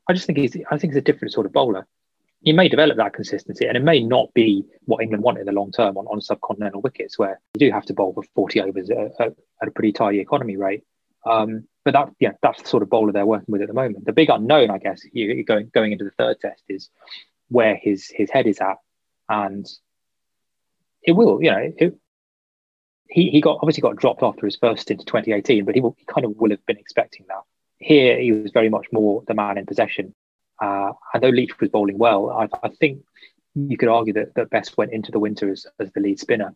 [0.09, 1.87] I just think he's I think he's a different sort of bowler.
[2.43, 5.53] He may develop that consistency, and it may not be what England want in the
[5.53, 8.89] long term on, on subcontinental wickets, where you do have to bowl for 40 overs
[8.89, 10.83] at, at, at a pretty tidy economy rate.
[11.27, 14.05] Um, but that yeah, that's the sort of bowler they're working with at the moment.
[14.05, 16.91] The big unknown, I guess, you, going going into the third test is
[17.49, 18.77] where his his head is at,
[19.29, 19.67] and
[21.03, 21.99] it will, you know, it,
[23.09, 25.97] he he got obviously got dropped after his first stint in 2018, but he, will,
[25.99, 27.43] he kind of will have been expecting that.
[27.79, 30.15] Here, he was very much more the man in possession.
[30.61, 33.03] Uh, and though Leach was bowling well, I, I think
[33.55, 36.55] you could argue that, that Bess went into the winter as, as the lead spinner,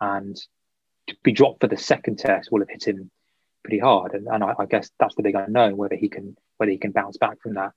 [0.00, 0.36] and
[1.06, 3.10] to be dropped for the second test will have hit him
[3.66, 4.14] pretty hard.
[4.14, 6.92] And, and I, I, guess that's the big unknown whether he can whether he can
[6.92, 7.72] bounce back from that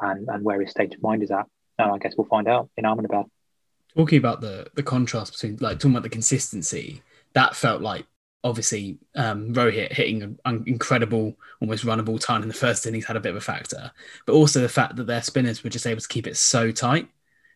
[0.00, 1.46] and, and where his state of mind is at.
[1.78, 3.26] And I guess we'll find out in Ahmedabad.
[3.96, 7.02] Talking about the the contrast between like talking about the consistency,
[7.32, 8.06] that felt like
[8.44, 13.20] obviously um, Rohit hitting an incredible, almost runnable time in the first innings had a
[13.20, 13.90] bit of a factor,
[14.26, 17.08] but also the fact that their spinners were just able to keep it so tight,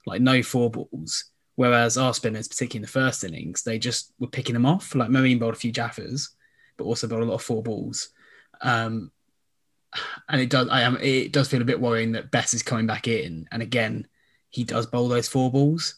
[0.06, 1.24] like no four balls.
[1.54, 4.94] Whereas our spinners, particularly in the first innings, they just were picking them off.
[4.94, 6.35] Like Moeen bowled a few jaffas,
[6.76, 8.10] but also got a lot of four balls.
[8.60, 9.10] Um,
[10.28, 12.86] and it does I am it does feel a bit worrying that Bess is coming
[12.86, 14.06] back in, and again
[14.50, 15.96] he does bowl those four balls,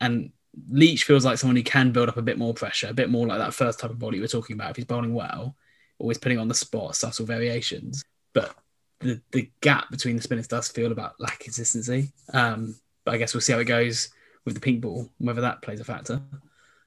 [0.00, 0.32] and
[0.70, 3.26] Leach feels like someone who can build up a bit more pressure, a bit more
[3.26, 4.70] like that first type of bowler you were talking about.
[4.70, 5.56] If he's bowling well,
[5.98, 8.54] always putting on the spot, subtle variations, but
[9.00, 12.12] the the gap between the spinners does feel about lack consistency.
[12.32, 14.10] Um, but I guess we'll see how it goes
[14.44, 16.20] with the pink ball, whether that plays a factor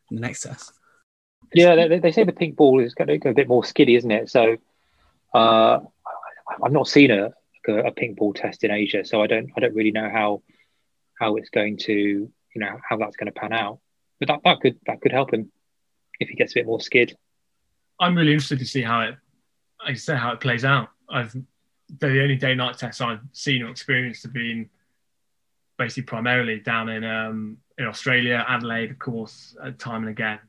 [0.09, 0.71] in the next test.
[1.55, 3.95] Yeah, they, they say the pink ball is going to go a bit more skiddy,
[3.95, 4.29] isn't it?
[4.29, 4.57] So
[5.33, 5.79] uh,
[6.63, 7.33] I've not seen a,
[7.67, 10.41] a pink ball test in Asia, so I don't I don't really know how
[11.19, 13.79] how it's going to you know how that's going to pan out.
[14.19, 15.51] But that, that could that could help him
[16.19, 17.15] if he gets a bit more skid.
[17.99, 19.15] I'm really interested to see how it
[19.79, 20.89] I say how it plays out.
[21.09, 21.35] I've
[21.99, 24.69] the only day night tests I've seen or experienced have been
[25.77, 30.39] basically primarily down in um, in Australia, Adelaide, of course, time and again.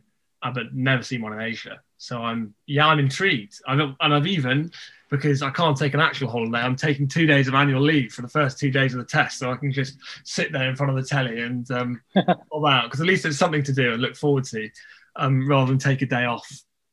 [0.51, 1.81] But never seen one in Asia.
[1.99, 3.61] So I'm yeah, I'm intrigued.
[3.67, 4.71] I've, and I've even
[5.11, 6.59] because I can't take an actual holiday.
[6.59, 9.39] I'm taking two days of annual leave for the first two days of the test,
[9.39, 12.01] so I can just sit there in front of the telly and um,
[12.51, 14.69] all that because at least it's something to do and look forward to,
[15.17, 16.47] um, rather than take a day off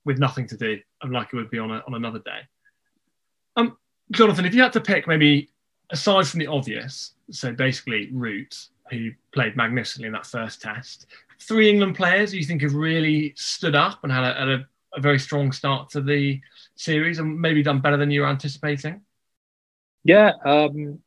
[0.05, 2.41] with nothing to do, like it would be on a, on another day.
[3.55, 3.77] Um,
[4.11, 5.49] Jonathan, if you had to pick maybe
[5.89, 11.07] aside from the obvious, so basically Root, who played magnificently in that first test,
[11.39, 15.01] three England players you think have really stood up and had a, had a, a
[15.01, 16.39] very strong start to the
[16.75, 19.01] series and maybe done better than you were anticipating?
[20.03, 20.99] Yeah, um,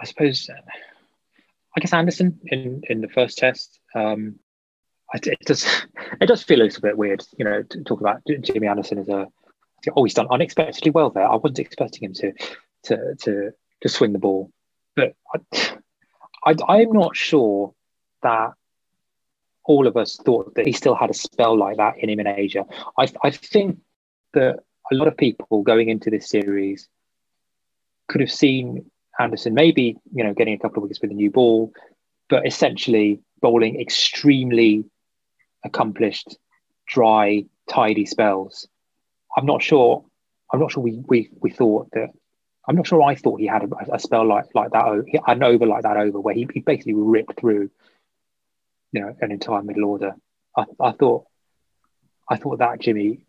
[0.00, 0.50] I suppose.
[1.74, 3.78] I guess Anderson in in the first test.
[3.94, 4.38] Um,
[5.14, 5.64] it does
[6.20, 9.08] it does feel a little bit weird, you know, to talk about Jimmy Anderson as
[9.08, 9.28] a
[9.96, 11.26] oh he's done unexpectedly well there.
[11.26, 12.32] I wasn't expecting him to
[12.84, 13.50] to to
[13.82, 14.50] to swing the ball,
[14.96, 15.78] but I,
[16.44, 17.74] I I'm not sure
[18.22, 18.52] that
[19.64, 22.26] all of us thought that he still had a spell like that in him in
[22.26, 22.64] Asia.
[22.98, 23.78] I I think
[24.34, 26.88] that a lot of people going into this series
[28.08, 31.30] could have seen Anderson maybe you know getting a couple of wickets with a new
[31.30, 31.72] ball,
[32.28, 34.84] but essentially bowling extremely
[35.64, 36.36] accomplished,
[36.86, 38.68] dry, tidy spells.
[39.36, 40.04] I'm not sure.
[40.52, 42.10] I'm not sure we we, we thought that.
[42.66, 45.04] I'm not sure I thought he had a, a spell like like that.
[45.26, 47.70] An over like that over where he, he basically ripped through,
[48.92, 50.14] you know, an entire middle order.
[50.56, 51.24] I, I thought,
[52.28, 53.24] I thought that Jimmy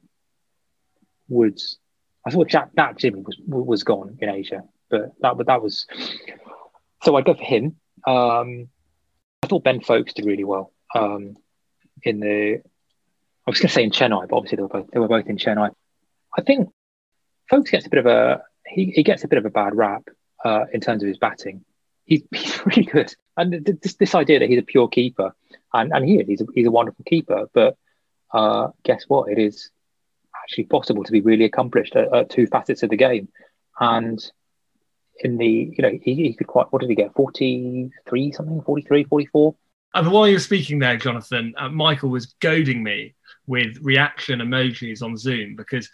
[1.30, 1.60] would.
[2.26, 5.88] I thought Jack, that Jimmy was was gone in Asia, but that but that was.
[7.02, 7.76] So I'd go for him.
[8.08, 8.70] Um,
[9.44, 10.72] I thought Ben Foakes did really well.
[10.96, 11.36] Um,
[12.04, 12.62] in the
[13.46, 15.28] I was going to say in Chennai, but obviously they were both they were both
[15.28, 15.72] in Chennai.
[16.38, 16.70] I think
[17.50, 20.10] Foakes gets a bit of a he, he gets a bit of a bad rap
[20.44, 21.64] uh, in terms of his batting.
[22.06, 25.36] He's, he's really good, and this, this idea that he's a pure keeper,
[25.74, 27.48] and, and he is he's a, he's a wonderful keeper.
[27.54, 27.78] But
[28.34, 29.32] uh, guess what?
[29.32, 29.70] It is
[30.44, 33.30] actually possible to be really accomplished at, at two facets of the game,
[33.80, 34.24] and
[35.20, 39.04] in the you know he, he could quite what did he get 43 something 43
[39.04, 39.56] 44
[39.96, 43.14] and while you were speaking there, Jonathan, uh, Michael was goading me
[43.46, 45.90] with reaction emojis on Zoom because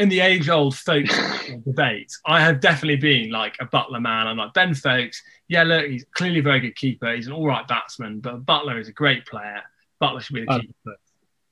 [0.00, 1.14] in the age old Foakes
[1.66, 4.26] debate, I have definitely been like a Buttler man.
[4.26, 7.14] I'm like, Ben Foakes, yeah, look, he's clearly a very good keeper.
[7.14, 9.60] He's an all right batsman, but Buttler is a great player.
[10.02, 10.96] Buttler should be the keeper.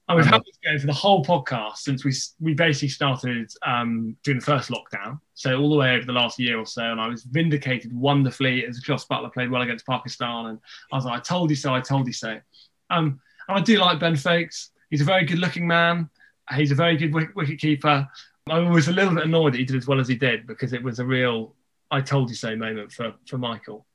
[0.09, 4.17] And we've had this going for the whole podcast since we we basically started um,
[4.25, 5.21] doing the first lockdown.
[5.35, 8.65] So all the way over the last year or so, and I was vindicated wonderfully
[8.65, 10.59] as Jos Buttler played well against Pakistan, and
[10.91, 12.41] I was like, I told you so, I told you so.
[12.89, 14.71] Um, and I do like Ben Foakes.
[14.89, 16.09] He's a very good-looking man.
[16.57, 18.09] He's a very good wicket keeper.
[18.51, 20.73] I was a little bit annoyed that he did as well as he did because
[20.73, 21.55] it was a real
[21.91, 23.87] "I told you so" moment for for Michael.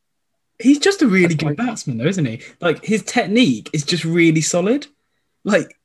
[0.60, 2.42] He's just a really That's good batsman, though, isn't he?
[2.62, 4.88] Like his technique is just really solid.
[5.44, 5.78] Like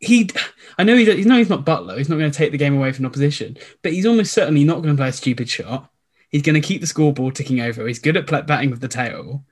[0.00, 0.30] he,
[0.76, 2.76] I know he's, he's no, he's not Buttler, He's not going to take the game
[2.76, 5.90] away from opposition, but he's almost certainly not going to play a stupid shot.
[6.30, 7.86] He's going to keep the scoreboard ticking over.
[7.86, 9.44] He's good at batting with the tail,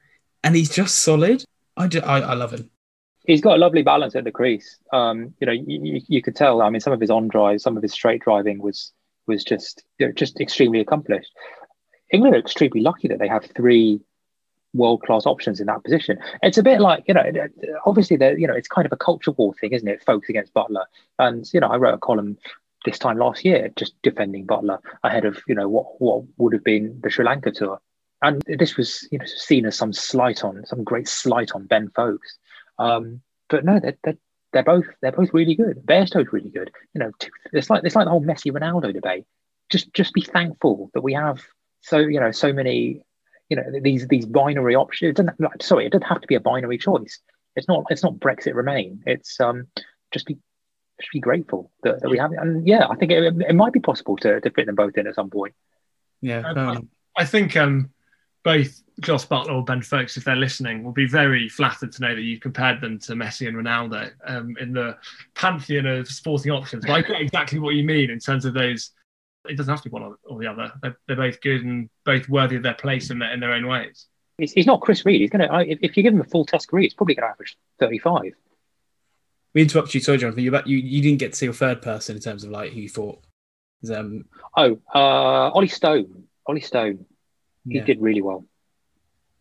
[0.45, 1.45] and he's just solid.
[1.77, 2.71] I, just, I, I love him.
[3.27, 4.79] He's got a lovely balance at the crease.
[4.93, 6.63] Um, you know, you, you, could tell.
[6.63, 8.93] I mean, some of his on drive, some of his straight driving was
[9.27, 11.33] was just you know, just extremely accomplished.
[12.13, 14.01] England are extremely lucky that they have three
[14.75, 16.19] world class options in that position.
[16.43, 17.25] It's a bit like you know,
[17.85, 20.05] obviously the you know it's kind of a culture war thing, isn't it?
[20.05, 20.85] Foakes against Buttler,
[21.19, 22.39] and you know I wrote a column
[22.85, 26.65] this time last year just defending Buttler ahead of you know what what would have
[26.65, 27.81] been the Sri Lanka tour,
[28.23, 31.91] and this was you know seen as some slight on some great slight on Ben
[31.95, 32.39] Foakes,
[32.79, 34.19] um, but no, they're, they're
[34.53, 35.85] they're both they're both really good.
[35.85, 36.71] Bairstow's really good.
[36.95, 37.13] You know,
[37.53, 39.25] it's like it's like the whole Messi Ronaldo debate.
[39.71, 41.43] Just just be thankful that we have
[41.83, 43.03] so you know so many
[43.49, 45.11] you know these these binary options.
[45.11, 47.21] It doesn't, sorry, it doesn't have to be a binary choice.
[47.55, 49.03] It's not it's not Brexit Remain.
[49.07, 49.67] It's um
[50.13, 50.39] just be
[51.01, 52.39] just be grateful that, that we have it.
[52.41, 55.07] And yeah, I think it, it might be possible to, to fit them both in
[55.07, 55.55] at some point.
[56.23, 57.91] Yeah, um, I, I, think um,
[58.47, 62.15] both Jos Buttler or Ben Foakes, if they're listening, will be very flattered to know
[62.15, 64.97] that you compared them to Messi and Ronaldo um, in the
[65.35, 66.87] pantheon of sporting options.
[66.87, 68.93] But I get exactly what you mean in terms of those
[69.49, 70.73] it doesn't have to be one or the other.
[70.81, 73.67] They're, they're both good and both worthy of their place in their, in their own
[73.67, 74.07] ways.
[74.39, 75.21] He's, he's not Chris Read.
[75.21, 77.29] He's going to, if, if you give him a full test career, he's probably going
[77.29, 78.33] to average 35.
[79.55, 80.43] We interrupted you, sorry, Jonathan.
[80.43, 82.81] You, you, you didn't get to see a third person in terms of like who
[82.81, 83.21] you thought.
[83.93, 84.27] Um...
[84.57, 86.25] Oh, uh, Ollie Stone.
[86.47, 87.07] Ollie Stone.
[87.69, 87.85] He yeah.
[87.85, 88.45] did really well.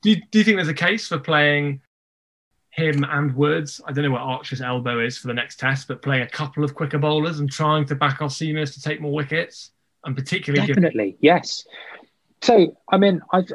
[0.02, 1.82] Do you, do you think there's a case for playing
[2.70, 3.82] him and Woods?
[3.86, 6.64] I don't know what Archer's elbow is for the next test, but playing a couple
[6.64, 9.72] of quicker bowlers and trying to back off seniors to take more wickets?
[10.06, 11.66] and particularly definitely given- yes.
[12.42, 13.52] So I mean, I've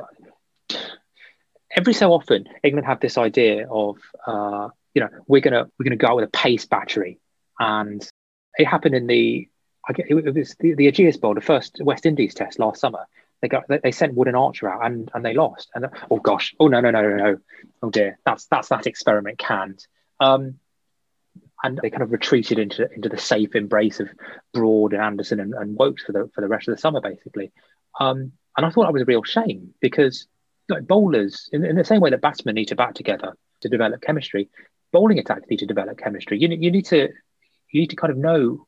[1.70, 5.96] every so often England have this idea of uh, you know we're gonna we're gonna
[5.96, 7.18] go out with a pace battery,
[7.59, 8.06] and
[8.56, 9.48] it happened in the
[9.88, 13.06] I get it was the, the Ageas Bowl, the first West Indies test last summer.
[13.42, 15.70] They got they sent Wood and Archer out and, and they lost.
[15.74, 17.38] And oh gosh, oh no no no no no,
[17.83, 19.87] oh dear, that's that's that experiment canned.
[20.18, 20.57] Um,
[21.62, 24.09] and they kind of retreated into into the safe embrace of
[24.53, 27.53] Broad and Anderson and, and Woakes for the for the rest of the summer, basically.
[27.98, 30.26] Um, and I thought that was a real shame because
[30.68, 34.00] like bowlers, in, in, the same way that batsmen need to bat together to develop
[34.00, 34.48] chemistry,
[34.92, 36.38] bowling attacks need to develop chemistry.
[36.38, 37.09] You, you need to
[37.70, 38.66] you need to kind of know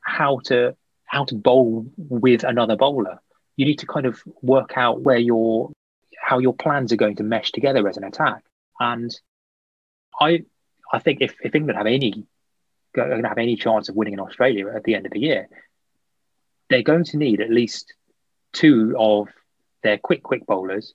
[0.00, 3.20] how to how to bowl with another bowler.
[3.56, 5.72] You need to kind of work out where your
[6.18, 8.42] how your plans are going to mesh together as an attack.
[8.80, 9.10] And
[10.20, 10.44] I
[10.92, 12.26] I think if, if England have any
[12.94, 15.48] going to have any chance of winning in Australia at the end of the year,
[16.70, 17.92] they're going to need at least
[18.52, 19.28] two of
[19.82, 20.94] their quick quick bowlers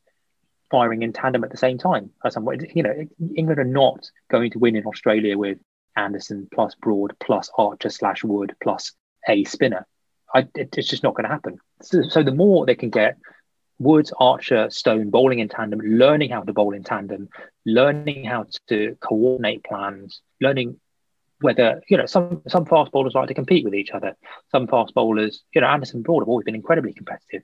[0.70, 2.12] firing in tandem at the same time.
[2.24, 5.60] At some you know, England are not going to win in Australia with
[5.96, 8.94] Anderson plus Broad plus Archer slash Wood plus
[9.28, 9.86] a spinner.
[10.34, 11.58] I, it, it's just not going to happen.
[11.82, 13.18] So, so the more they can get
[13.80, 17.30] Woods, Archer, Stone bowling in tandem, learning how to bowl in tandem,
[17.66, 20.80] learning how to coordinate plans, learning
[21.40, 24.16] whether you know some some fast bowlers like to compete with each other.
[24.52, 27.42] Some fast bowlers, you know, Anderson Broad have always been incredibly competitive,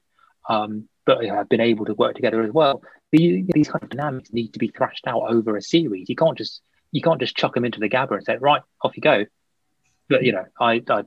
[0.48, 2.82] um, but you know, have been able to work together as well.
[3.12, 6.10] The, these kind of dynamics need to be thrashed out over a series.
[6.10, 8.96] You can't just you can't just chuck them into the Gabba and say, right, off
[8.96, 9.26] you go.
[10.08, 11.04] But you know, I I,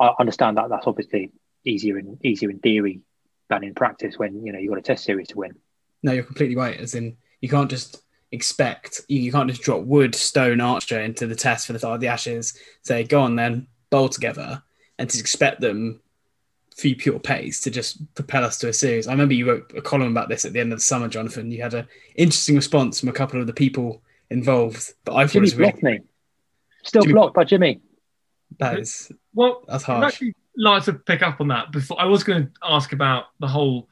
[0.00, 1.32] I understand that that's obviously
[1.64, 3.00] easier in easier in theory
[3.48, 5.54] than in practice when you know you've got a test series to win.
[6.02, 6.78] No, you're completely right.
[6.78, 11.34] As in, you can't just expect you can't just drop Wood, Stone, Archer into the
[11.34, 12.58] test for the of the Ashes.
[12.82, 14.62] Say, go on then, bowl together,
[14.98, 16.00] and to expect them
[16.76, 19.08] through pure pace to just propel us to a series.
[19.08, 21.50] I remember you wrote a column about this at the end of the summer, Jonathan.
[21.50, 25.32] You had an interesting response from a couple of the people involved, but I thought
[25.32, 25.70] Jimmy it was really...
[25.70, 26.00] blocked me.
[26.84, 27.80] Still Jimmy- blocked by Jimmy.
[28.58, 30.12] That is Well, that's I'd harsh.
[30.14, 31.70] actually like to pick up on that.
[31.70, 33.88] Before I was going to ask about the whole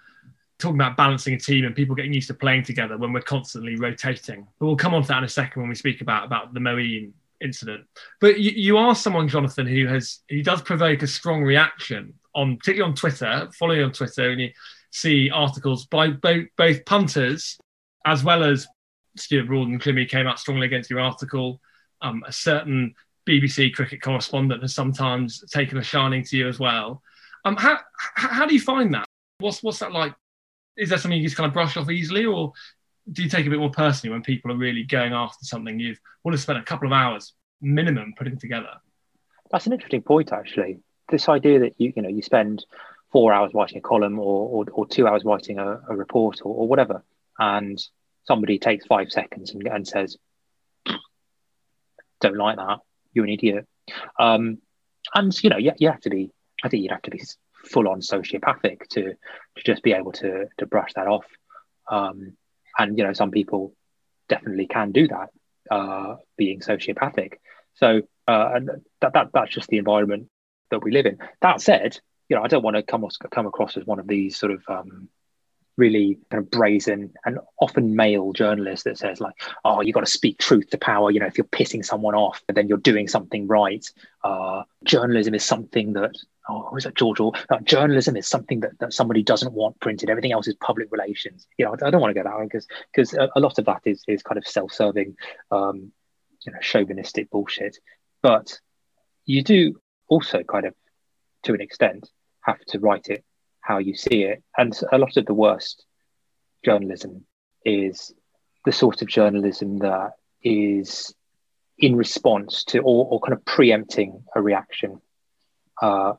[0.58, 3.76] talking about balancing a team and people getting used to playing together when we're constantly
[3.76, 4.46] rotating.
[4.58, 6.60] But we'll come on to that in a second when we speak about about the
[6.60, 7.84] Moeen incident.
[8.20, 12.56] But you, you are someone, Jonathan, who has he does provoke a strong reaction on
[12.56, 13.48] particularly on Twitter.
[13.52, 14.50] Follow you on Twitter and you
[14.90, 17.58] see articles by both both punters
[18.06, 18.66] as well as
[19.16, 21.60] Stuart Broad and Climmy came out strongly against your article.
[22.00, 22.94] Um, a certain
[23.28, 27.02] BBC cricket correspondent has sometimes taken a shining to you as well.
[27.44, 27.78] Um, how,
[28.14, 29.06] how do you find that?
[29.38, 30.14] What's what's that like?
[30.76, 32.52] Is that something you just kind of brush off easily, or
[33.10, 36.00] do you take a bit more personally when people are really going after something you've
[36.22, 38.70] would have spent a couple of hours minimum putting together?
[39.50, 40.78] That's an interesting point, actually.
[41.10, 42.64] This idea that you you know you spend
[43.12, 46.54] four hours writing a column or or, or two hours writing a, a report or,
[46.54, 47.04] or whatever,
[47.38, 47.78] and
[48.24, 50.16] somebody takes five seconds and, and says,
[52.20, 52.78] "Don't like that.
[53.14, 53.66] You're an idiot."
[54.18, 54.58] Um,
[55.14, 56.30] and you know, you, you have to be.
[56.62, 57.22] I think you'd have to be
[57.64, 59.02] full on sociopathic to
[59.56, 61.26] to just be able to to brush that off.
[61.90, 62.36] Um,
[62.78, 63.74] and you know, some people
[64.28, 65.30] definitely can do that,
[65.70, 67.34] uh, being sociopathic.
[67.74, 70.28] So, uh, and that, that that's just the environment
[70.70, 71.18] that we live in.
[71.40, 71.98] That said,
[72.28, 74.62] you know, I don't want to come come across as one of these sort of
[74.68, 75.08] um,
[75.76, 79.34] really kind of brazen and often male journalist that says like,
[79.64, 82.42] "Oh, you got to speak truth to power." You know, if you're pissing someone off,
[82.48, 83.84] then you're doing something right.
[84.22, 86.16] Uh, journalism is something that
[86.48, 87.20] oh, was that George?
[87.20, 90.10] Or uh, journalism is something that, that somebody doesn't want printed.
[90.10, 91.46] Everything else is public relations.
[91.58, 93.64] You know, I don't want to go that way because because a, a lot of
[93.66, 95.16] that is is kind of self-serving,
[95.50, 95.92] um,
[96.44, 97.78] you know, chauvinistic bullshit.
[98.22, 98.60] But
[99.26, 100.74] you do also kind of,
[101.44, 102.08] to an extent,
[102.40, 103.24] have to write it
[103.64, 104.42] how you see it.
[104.56, 105.84] And a lot of the worst
[106.64, 107.24] journalism
[107.64, 108.12] is
[108.64, 111.14] the sort of journalism that is
[111.78, 115.00] in response to or, or kind of preempting a reaction.
[115.82, 116.14] Uh,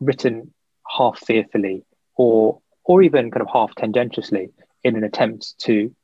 [0.00, 0.52] written
[0.88, 1.84] half fearfully
[2.16, 4.50] or or even kind of half tendentiously
[4.82, 5.94] in an attempt to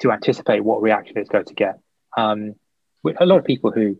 [0.00, 1.78] to anticipate what reaction it's going to get.
[2.16, 2.54] Um,
[3.02, 3.98] with a lot of people who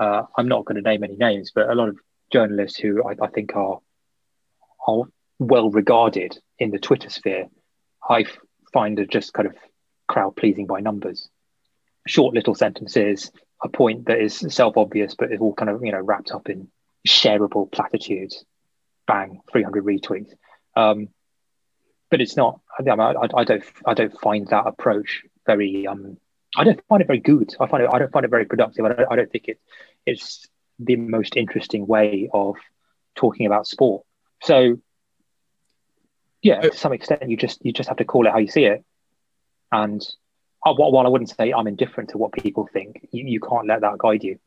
[0.00, 1.98] uh, I'm not going to name any names, but a lot of
[2.32, 3.78] journalists who I, I think are
[4.86, 5.04] are
[5.42, 7.48] well regarded in the Twitter sphere,
[8.08, 8.24] I
[8.72, 9.56] find are just kind of
[10.08, 11.28] crowd pleasing by numbers.
[12.06, 13.30] Short little sentences,
[13.62, 16.48] a point that is self obvious, but is all kind of you know wrapped up
[16.48, 16.68] in
[17.06, 18.44] shareable platitudes
[19.06, 20.32] bang, 300 retweets.
[20.76, 21.08] Um,
[22.10, 22.60] but it's not.
[22.78, 23.64] I, I, I, don't.
[23.86, 25.86] I don't find that approach very.
[25.86, 26.18] Um,
[26.56, 27.54] I don't find it very good.
[27.58, 27.90] I find it.
[27.92, 28.84] I don't find it very productive.
[28.84, 29.60] I don't, I don't think it.
[30.04, 30.46] It's
[30.78, 32.56] the most interesting way of
[33.14, 34.04] talking about sport.
[34.42, 34.78] So,
[36.42, 38.64] yeah, to some extent, you just you just have to call it how you see
[38.64, 38.84] it.
[39.70, 40.04] And
[40.66, 43.80] uh, while I wouldn't say I'm indifferent to what people think, you, you can't let
[43.80, 44.38] that guide you.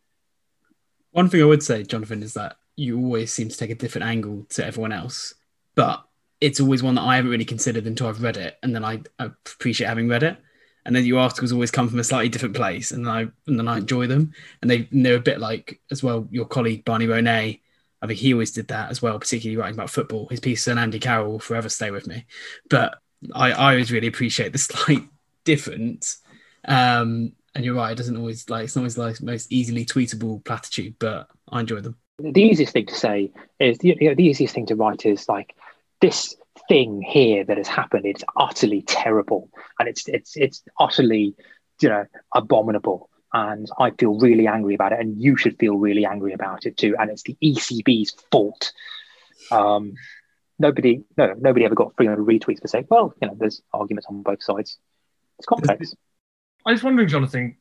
[1.11, 4.05] One thing I would say, Jonathan, is that you always seem to take a different
[4.05, 5.33] angle to everyone else,
[5.73, 6.05] but
[6.41, 9.01] it's always one that I haven't really considered until I've read it, and then I,
[9.17, 10.37] I appreciate having read it.
[10.85, 13.67] And then your articles always come from a slightly different place, and I and then
[13.67, 14.33] I enjoy them.
[14.61, 16.27] And they and they're a bit like as well.
[16.29, 17.61] Your colleague Barney Ronay,
[18.05, 20.27] I think he always did that as well, particularly writing about football.
[20.27, 22.25] His piece on Andy Carroll will forever stay with me.
[22.69, 22.97] But
[23.33, 25.03] I, I always really appreciate the slight
[25.43, 26.19] difference.
[26.67, 30.43] Um, and you're right, it doesn't always like it's not always like most easily tweetable
[30.43, 31.97] platitude, but I enjoy them.
[32.19, 35.55] The easiest thing to say is you know, the easiest thing to write is like
[36.01, 36.35] this
[36.67, 38.05] thing here that has happened.
[38.05, 39.49] It's utterly terrible,
[39.79, 41.35] and it's it's it's utterly
[41.81, 43.09] you know abominable.
[43.35, 46.77] And I feel really angry about it, and you should feel really angry about it
[46.77, 46.95] too.
[46.97, 48.71] And it's the ECB's fault.
[49.51, 49.95] Um,
[50.57, 54.23] nobody, no, nobody ever got 300 retweets for saying, well, you know, there's arguments on
[54.23, 54.77] both sides.
[55.37, 55.93] It's complex.
[56.65, 57.57] I was wondering, Jonathan,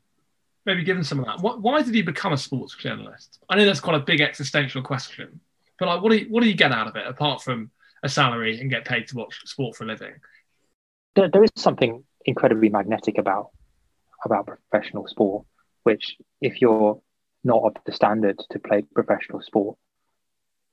[0.64, 3.40] maybe given some of that, what, why did you become a sports journalist?
[3.48, 5.40] I know that's quite a big existential question,
[5.80, 7.72] but like, what do you, what do you get out of it apart from
[8.04, 10.14] a salary and get paid to watch sport for a living?
[11.16, 13.50] There, there is something incredibly magnetic about
[14.24, 15.44] about professional sport,
[15.84, 17.00] which if you're
[17.44, 19.76] not up to standard to play professional sport,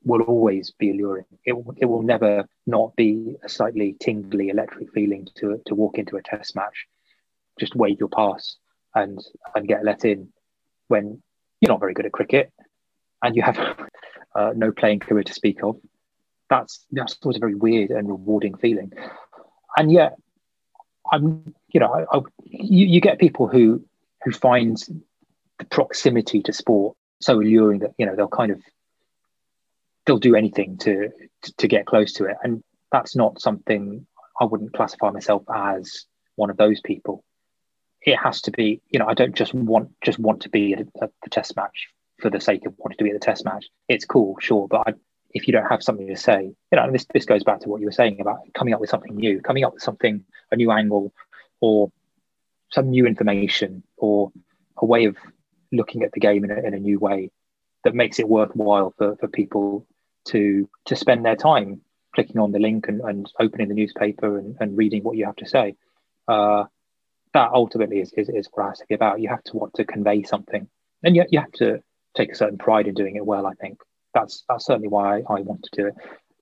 [0.03, 1.25] will always be alluring.
[1.45, 6.17] It, it will never not be a slightly tingly, electric feeling to to walk into
[6.17, 6.87] a test match,
[7.59, 8.57] just wave your pass
[8.95, 9.23] and
[9.55, 10.29] and get let in
[10.87, 11.21] when
[11.59, 12.51] you're not very good at cricket
[13.21, 13.57] and you have
[14.35, 15.77] uh, no playing career to speak of.
[16.49, 18.91] That's that's always a very weird and rewarding feeling,
[19.77, 20.15] and yet
[21.11, 23.85] I'm you know I, I, you, you get people who
[24.23, 24.89] who finds
[25.59, 28.61] the proximity to sport so alluring that you know they'll kind of
[30.05, 31.09] they'll do anything to,
[31.43, 32.37] to, to get close to it.
[32.43, 34.05] And that's not something
[34.39, 36.05] I wouldn't classify myself as
[36.35, 37.23] one of those people.
[38.01, 40.87] It has to be, you know, I don't just want just want to be at,
[41.01, 41.87] at the test match
[42.19, 43.67] for the sake of wanting to be at the test match.
[43.87, 44.93] It's cool, sure, but I,
[45.29, 46.41] if you don't have something to say,
[46.71, 48.89] you know, this this goes back to what you were saying about coming up with
[48.89, 51.13] something new, coming up with something, a new angle,
[51.59, 51.91] or
[52.73, 54.31] some new information, or
[54.77, 55.17] a way of
[55.71, 57.31] looking at the game in a, in a new way
[57.83, 59.85] that makes it worthwhile for, for people
[60.25, 61.81] to to spend their time
[62.13, 65.35] clicking on the link and, and opening the newspaper and, and reading what you have
[65.37, 65.75] to say.
[66.27, 66.65] Uh,
[67.33, 69.21] that ultimately is, is, is what it has to be about.
[69.21, 70.67] You have to want to convey something,
[71.03, 71.81] and you, you have to
[72.15, 73.47] take a certain pride in doing it well.
[73.47, 73.79] I think
[74.13, 75.95] that's that's certainly why I, I want to do it.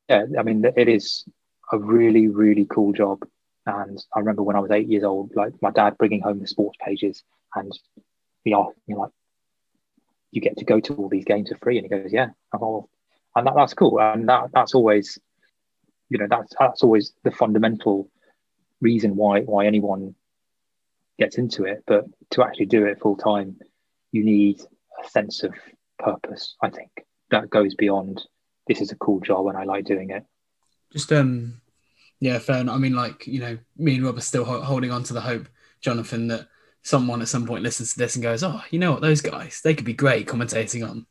[0.10, 1.24] Yeah, I mean, it is
[1.72, 3.20] a really really cool job.
[3.66, 6.48] And I remember when I was eight years old, like my dad bringing home the
[6.48, 7.24] sports pages
[7.56, 7.72] and
[8.46, 9.12] the off, you know, like
[10.32, 12.88] you get to go to all these games for free, and he goes, yeah, oh,
[13.36, 14.00] and that, that's cool.
[14.00, 15.20] And that that's always,
[16.10, 18.10] you know, that's that's always the fundamental
[18.82, 20.16] reason why why anyone
[21.18, 21.84] gets into it.
[21.86, 23.60] But to actually do it full time,
[24.12, 24.62] you need
[25.04, 25.54] a sense of
[26.00, 26.56] purpose.
[26.62, 26.90] I think
[27.32, 28.24] that goes beyond
[28.68, 30.24] this is a cool job and I like doing it.
[30.92, 31.62] Just um,
[32.20, 32.60] yeah, fair.
[32.60, 32.76] Enough.
[32.76, 35.22] I mean, like you know, me and Rob are still ho- holding on to the
[35.22, 35.48] hope,
[35.82, 36.48] Jonathan, that
[36.82, 39.02] someone at some point listens to this and goes, "Oh, you know what?
[39.02, 41.06] Those guys, they could be great commentating on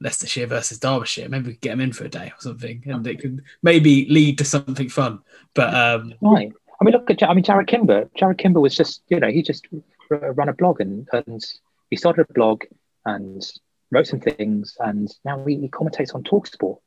[0.00, 1.28] Leicestershire versus Derbyshire.
[1.28, 4.06] Maybe we could get them in for a day or something, and it could maybe
[4.08, 5.20] lead to something fun."
[5.54, 6.52] But um, right.
[6.80, 8.10] I mean, look at I mean Jarrod Kimber.
[8.18, 9.66] Jarrod Kimber was just you know he just
[10.08, 11.44] ran a blog and and
[11.90, 12.64] he started a blog
[13.04, 13.44] and
[13.90, 16.78] wrote some things and now he, he commentates on Talksport.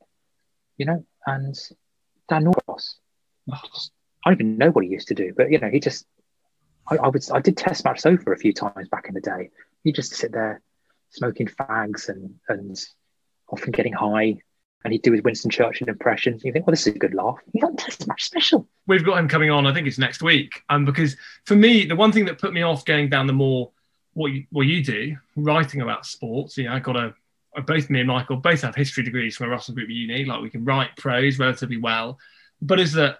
[0.78, 1.56] You know, and
[2.30, 2.96] Dan Norcross.
[3.52, 6.06] I don't even know what he used to do, but you know, he just
[6.90, 9.50] I, I was I did test match sofa a few times back in the day.
[9.84, 10.62] You just sit there
[11.12, 12.78] smoking fags and and
[13.50, 14.42] often getting high.
[14.84, 16.44] And he'd do his Winston Churchill impressions.
[16.46, 17.40] You think, well, this is a good laugh.
[17.52, 18.68] He's on test match special.
[18.86, 19.66] We've got him coming on.
[19.66, 20.62] I think it's next week.
[20.70, 23.72] Um, because for me, the one thing that put me off going down the more
[24.14, 26.58] what you, what you do, writing about sports.
[26.58, 27.14] You know, I got a
[27.66, 30.26] both me and Michael both have history degrees from a Russell Group uni.
[30.26, 32.20] Like we can write prose relatively well,
[32.62, 33.20] but is that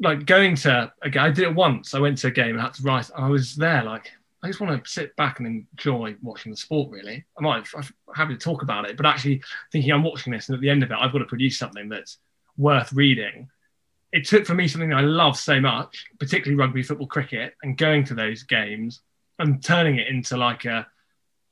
[0.00, 1.22] like going to a game?
[1.22, 1.94] I did it once.
[1.94, 3.10] I went to a game and had to write.
[3.16, 4.10] I was there like
[4.42, 6.90] I just want to sit back and enjoy watching the sport.
[6.90, 7.84] Really, I might I'm
[8.14, 9.42] happy to talk about it, but actually
[9.72, 11.88] thinking I'm watching this, and at the end of it, I've got to produce something
[11.88, 12.18] that's
[12.56, 13.48] worth reading.
[14.12, 18.04] It took for me something I love so much, particularly rugby, football, cricket, and going
[18.04, 19.02] to those games
[19.38, 20.86] and turning it into like a,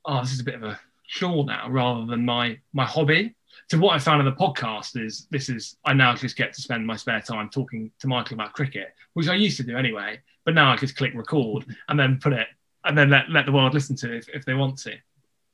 [0.07, 3.36] oh, this is a bit of a chore now, rather than my my hobby.
[3.69, 6.63] So what I found in the podcast is this is I now just get to
[6.63, 10.21] spend my spare time talking to Michael about cricket, which I used to do anyway,
[10.45, 12.47] but now I just click record and then put it
[12.85, 14.95] and then let, let the world listen to it if, if they want to.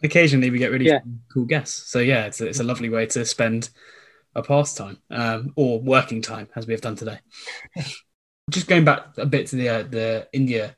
[0.03, 1.01] Occasionally, we get really yeah.
[1.33, 1.91] cool guests.
[1.91, 3.71] So yeah, it's a, it's a lovely way to spend
[4.35, 7.19] a pastime um, or working time, as we have done today.
[8.51, 10.77] Just going back a bit to the uh, the India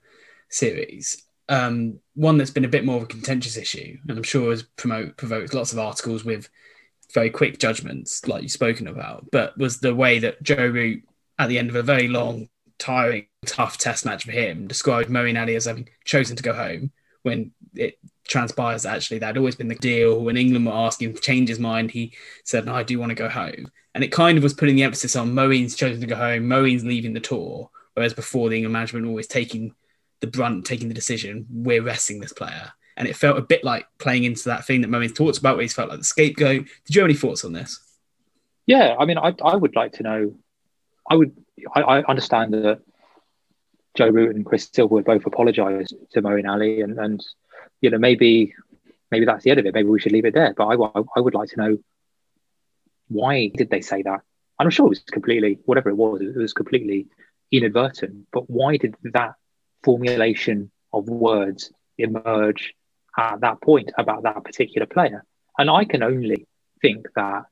[0.51, 4.51] series, um, one that's been a bit more of a contentious issue, and I'm sure
[4.51, 6.49] has promote provoked lots of articles with
[7.15, 11.05] very quick judgments, like you've spoken about, but was the way that Joe Root,
[11.39, 12.49] at the end of a very long
[12.79, 16.91] tiring, tough test match for him, described Moeen Ali as having chosen to go home
[17.23, 20.21] when it transpires actually that had always been the deal.
[20.21, 22.13] When England were asking to change his mind, he
[22.45, 23.71] said, no, I do want to go home.
[23.95, 26.85] And it kind of was putting the emphasis on Moeen's chosen to go home, Moeen's
[26.85, 29.75] leaving the tour, whereas before the England management always taking
[30.21, 32.73] the brunt, taking the decision, we're resting this player.
[32.97, 35.63] And it felt a bit like playing into that thing that Moeen's talks about, where
[35.63, 36.67] he's felt like the scapegoat.
[36.87, 37.81] Did you have any thoughts on this?
[38.67, 40.35] Yeah, I mean, I, I would like to know.
[41.11, 41.37] I would
[41.75, 42.81] I, I understand that
[43.95, 47.25] Joe Root and Chris Silverwood both apologise to Moeen Ali, and and
[47.81, 48.55] you know maybe
[49.11, 49.75] maybe that's the end of it.
[49.75, 50.55] Maybe we should leave it there.
[50.57, 51.79] But I, I would like to know
[53.09, 54.21] why did they say that?
[54.59, 56.21] I'm sure it was completely whatever it was.
[56.21, 57.07] It was completely
[57.51, 58.27] inadvertent.
[58.33, 59.35] But why did that
[59.83, 62.75] formulation of words emerge
[63.17, 65.25] at that point about that particular player?
[65.59, 66.47] And I can only
[66.83, 67.45] think that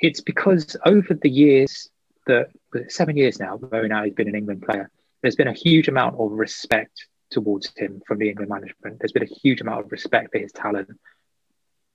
[0.00, 1.88] it's because over the years
[2.26, 2.48] that
[2.88, 4.90] seven years now, Ali has been an England player.
[5.22, 8.98] There's been a huge amount of respect towards him from the England management.
[8.98, 10.88] There's been a huge amount of respect for his talent,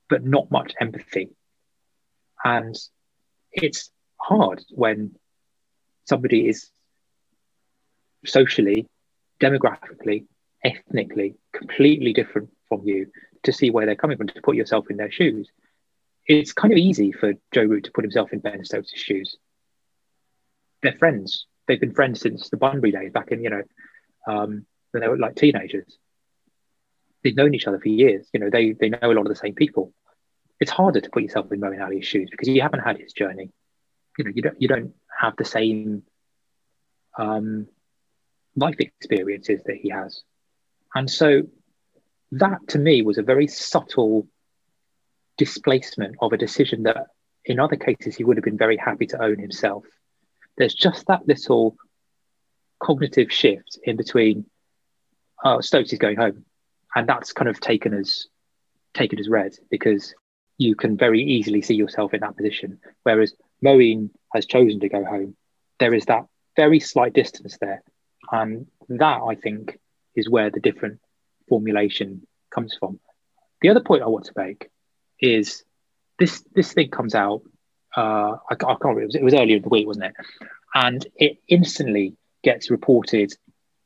[0.09, 1.29] but not much empathy.
[2.43, 2.75] And
[3.51, 5.15] it's hard when
[6.05, 6.69] somebody is
[8.25, 8.87] socially,
[9.39, 10.25] demographically,
[10.63, 13.07] ethnically completely different from you
[13.43, 15.49] to see where they're coming from, to put yourself in their shoes.
[16.27, 19.37] It's kind of easy for Joe Root to put himself in Ben Stokes' shoes.
[20.83, 21.47] They're friends.
[21.67, 23.63] They've been friends since the Bunbury days, back in, you know,
[24.27, 25.97] um, when they were like teenagers.
[27.23, 28.27] They've known each other for years.
[28.33, 29.93] You know, they they know a lot of the same people.
[30.59, 33.51] It's harder to put yourself in Moeen Ali's shoes because you haven't had his journey.
[34.17, 36.03] You know, you don't you don't have the same
[37.17, 37.67] um,
[38.55, 40.21] life experiences that he has,
[40.95, 41.43] and so
[42.31, 44.27] that to me was a very subtle
[45.37, 47.07] displacement of a decision that
[47.45, 49.85] in other cases he would have been very happy to own himself.
[50.57, 51.77] There's just that little
[52.79, 54.45] cognitive shift in between
[55.43, 56.45] oh, Stokes is going home,
[56.95, 58.27] and that's kind of taken as
[58.93, 60.13] taken as read because
[60.57, 62.79] you can very easily see yourself in that position.
[63.03, 63.33] Whereas
[63.63, 65.35] Moeen has chosen to go home,
[65.79, 66.25] there is that
[66.55, 67.81] very slight distance there,
[68.31, 69.79] and that I think
[70.19, 70.99] is where the different
[71.47, 72.99] formulation comes from.
[73.61, 74.69] The other point I want to make
[75.19, 75.63] is
[76.19, 77.41] this this thing comes out.
[77.95, 79.01] Uh, I, I can't remember.
[79.01, 80.13] It was, it was earlier in the week, wasn't it?
[80.75, 83.33] And it instantly gets reported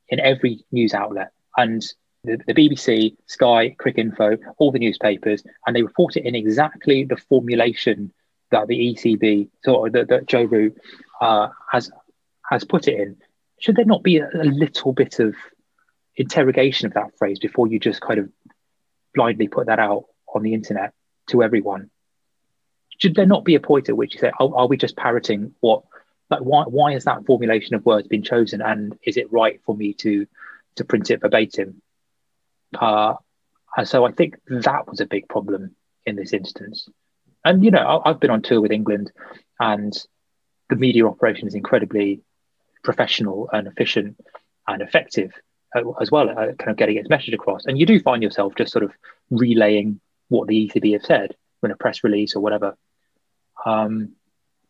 [0.09, 1.81] in every news outlet and
[2.23, 7.17] the, the, BBC, Sky, Cricinfo, all the newspapers, and they report it in exactly the
[7.17, 8.13] formulation
[8.51, 10.77] that the ECB, sort of that, that Joe Root
[11.21, 11.91] uh, has
[12.49, 13.17] has put it in.
[13.59, 15.36] Should there not be a, a little bit of
[16.16, 18.30] interrogation of that phrase before you just kind of
[19.16, 20.93] blindly put that out on the internet
[21.30, 21.89] to everyone?
[22.99, 25.53] Should there not be a point at which you say, are, are we just parroting
[25.59, 25.84] what?
[26.30, 29.76] Like, why why has that formulation of words been chosen, and is it right for
[29.76, 30.26] me to
[30.76, 31.82] to print it verbatim.
[32.80, 33.16] Uh,
[33.76, 36.88] and so I think that was a big problem in this instance.
[37.45, 39.11] And, you know, I've been on tour with England
[39.59, 39.93] and
[40.70, 42.22] the media operation is incredibly
[42.84, 44.18] professional and efficient
[44.68, 45.34] and effective
[45.99, 47.65] as well, uh, kind of getting its message across.
[47.65, 48.91] And you do find yourself just sort of
[49.30, 49.99] relaying
[50.30, 52.78] what the ECB have said in a press release or whatever.
[53.65, 54.13] Um,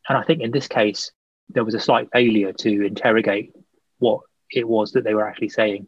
[0.07, 1.11] and I think in this case,
[1.49, 3.53] there was a slight failure to interrogate
[3.99, 5.87] what it was that they were actually saying.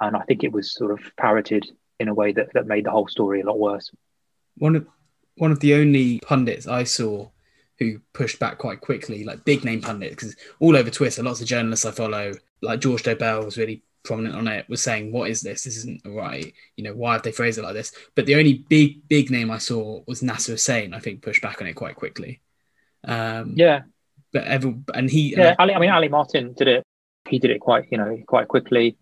[0.00, 1.66] And I think it was sort of parroted
[1.98, 3.90] in a way that, that made the whole story a lot worse.
[4.56, 4.86] One of
[5.36, 7.28] one of the only pundits I saw
[7.78, 11.46] who pushed back quite quickly, like big name pundits, because all over Twitter, lots of
[11.46, 15.42] journalists I follow, like George Dobell was really prominent on it, was saying, What is
[15.42, 15.64] this?
[15.64, 16.52] This isn't right.
[16.76, 17.92] You know, why have they phrased it like this?
[18.14, 21.60] But the only big, big name I saw was Nasser Hussain, I think, pushed back
[21.60, 22.40] on it quite quickly.
[23.04, 23.82] Um, yeah.
[24.32, 26.84] But ever, and he, yeah, Ali, I mean, Ali Martin did it
[27.28, 28.96] he did it quite, you know, quite quickly.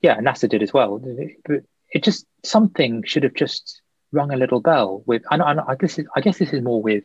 [0.00, 0.98] Yeah, Nasser did as well.
[1.44, 5.22] But it just something should have just rung a little bell with.
[5.30, 7.04] And, and I guess I guess this is more with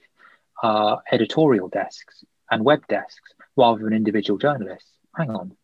[0.64, 4.90] uh, editorial desks and web desks rather than individual journalists.
[5.16, 5.56] Hang on,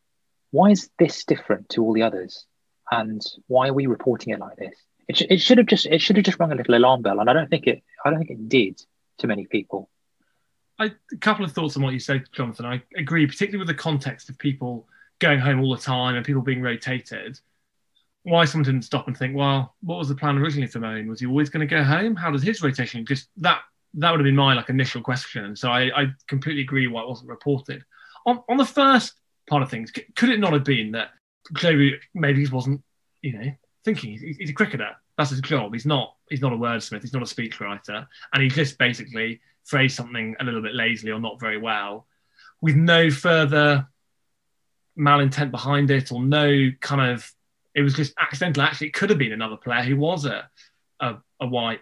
[0.54, 2.46] why is this different to all the others?
[2.92, 4.76] And why are we reporting it like this?
[5.08, 7.20] It, sh- it should have just it should have just rung a little alarm bell,
[7.20, 8.80] and I don't think it I don't think it did
[9.18, 9.90] to many people.
[10.78, 12.68] I, a couple of thoughts on what you said, Jonathan.
[12.68, 14.88] I agree, particularly with the context of people
[15.18, 17.40] going home all the time and people being rotated.
[18.22, 21.08] Why someone didn't stop and think, well, what was the plan originally for Moeen?
[21.08, 22.16] Was he always going to go home?
[22.16, 23.08] How does his rotation?
[23.08, 23.62] Just that
[23.96, 25.56] that would have been my like initial question.
[25.56, 27.84] So I, I completely agree why it wasn't reported.
[28.28, 29.14] On on the first
[29.48, 31.10] part of things, could it not have been that
[31.54, 32.82] Cleary maybe he wasn't,
[33.22, 33.52] you know,
[33.84, 34.92] thinking he's, a cricketer.
[35.18, 35.74] That's his job.
[35.74, 36.16] He's not.
[36.30, 37.02] He's not a wordsmith.
[37.02, 41.20] He's not a speechwriter, and he just basically phrased something a little bit lazily or
[41.20, 42.08] not very well,
[42.62, 43.88] with no further
[44.98, 47.32] malintent behind it or no kind of
[47.76, 48.64] it was just accidental.
[48.64, 50.48] Actually, it could have been another player who was a,
[51.00, 51.82] a, a white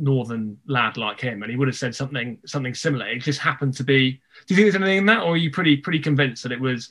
[0.00, 3.06] northern lad like him, and he would have said something something similar.
[3.06, 4.12] It just happened to be.
[4.12, 6.60] Do you think there's anything in that, or are you pretty pretty convinced that it
[6.60, 6.90] was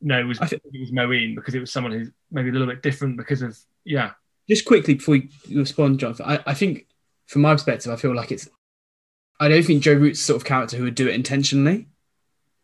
[0.00, 2.82] no, it was it was Moeen because it was someone who's maybe a little bit
[2.82, 4.12] different because of yeah.
[4.48, 6.86] Just quickly before you respond, Jonathan, I, I think
[7.26, 8.48] from my perspective, I feel like it's.
[9.40, 11.88] I don't think Joe Root's sort of character who would do it intentionally.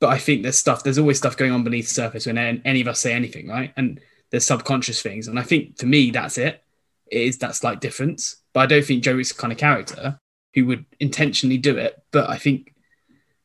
[0.01, 0.82] but I think there's stuff.
[0.82, 3.72] There's always stuff going on beneath the surface when any of us say anything, right?
[3.76, 6.62] And there's subconscious things, and I think for me that's it.
[7.11, 10.21] It is that slight difference, but I don't think Joe is the kind of character
[10.55, 12.01] who would intentionally do it.
[12.13, 12.75] But I think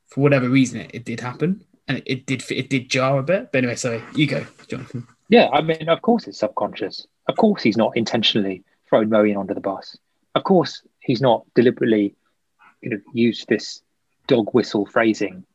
[0.07, 3.23] for whatever reason, it, it did happen, and it, it did it did jar a
[3.23, 3.51] bit.
[3.51, 5.07] But anyway, so you go, Jonathan.
[5.29, 7.07] Yeah, I mean, of course it's subconscious.
[7.27, 9.97] Of course he's not intentionally thrown Moeen under the bus.
[10.35, 12.15] Of course he's not deliberately,
[12.81, 13.81] you know, used this
[14.27, 15.45] dog whistle phrasing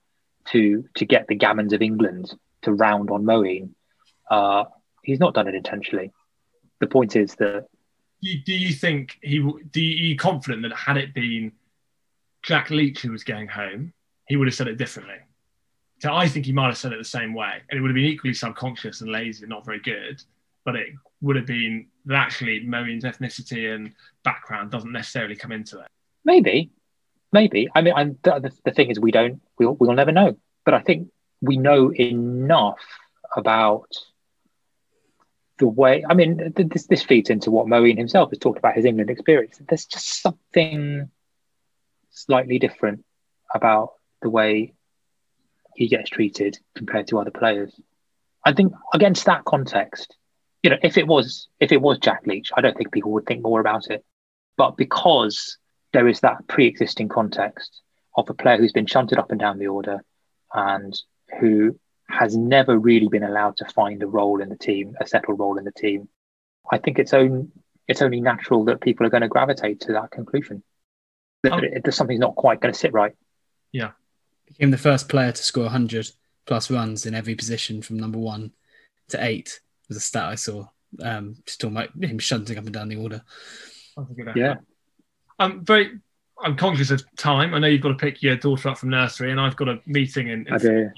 [0.46, 3.70] to to get the gammons of England to round on Moeen.
[4.28, 4.64] Uh,
[5.04, 6.12] he's not done it intentionally.
[6.80, 7.66] The point is that.
[8.22, 9.38] Do you, think he?
[9.38, 11.52] Do you, are you confident that had it been
[12.42, 13.92] Jack Leach who was going home,
[14.26, 15.16] he would have said it differently?
[16.00, 17.94] So I think he might have said it the same way, and it would have
[17.94, 20.22] been equally subconscious and lazy and not very good.
[20.64, 20.88] But it
[21.22, 23.92] would have been that actually Moeen's ethnicity and
[24.22, 25.86] background doesn't necessarily come into it.
[26.24, 26.70] Maybe,
[27.32, 27.68] maybe.
[27.74, 30.36] I mean, the, the thing is, we don't, we'll, we'll never know.
[30.64, 31.08] But I think
[31.40, 32.80] we know enough
[33.34, 33.88] about
[35.60, 36.04] the way.
[36.08, 39.60] I mean, this this feeds into what Moeen himself has talked about his England experience.
[39.68, 41.08] There's just something
[42.10, 43.04] slightly different
[43.54, 43.92] about
[44.22, 44.72] the way
[45.76, 47.72] he gets treated compared to other players.
[48.44, 50.16] I think against that context,
[50.62, 53.26] you know, if it was if it was Jack Leach, I don't think people would
[53.26, 54.04] think more about it.
[54.56, 55.58] But because
[55.92, 57.80] there is that pre-existing context
[58.16, 60.02] of a player who's been shunted up and down the order
[60.52, 60.98] and
[61.38, 61.78] who
[62.10, 65.58] has never really been allowed to find a role in the team, a settled role
[65.58, 66.08] in the team,
[66.70, 67.52] I think it's own
[67.88, 70.62] it's only natural that people are going to gravitate to that conclusion.
[71.42, 73.14] That it, it, something's not quite going to sit right.
[73.72, 73.90] Yeah.
[74.46, 76.08] Became the first player to score 100
[76.46, 78.52] plus runs in every position from number one
[79.08, 80.66] to eight was a stat I saw.
[81.02, 83.22] Um, just talking about him shunting up and down the order.
[84.36, 84.54] Yeah.
[85.38, 85.98] I'm very.
[86.42, 87.54] I'm conscious of time.
[87.54, 89.80] I know you've got to pick your daughter up from nursery, and I've got a
[89.86, 90.46] meeting in.
[90.46, 90.90] in I do.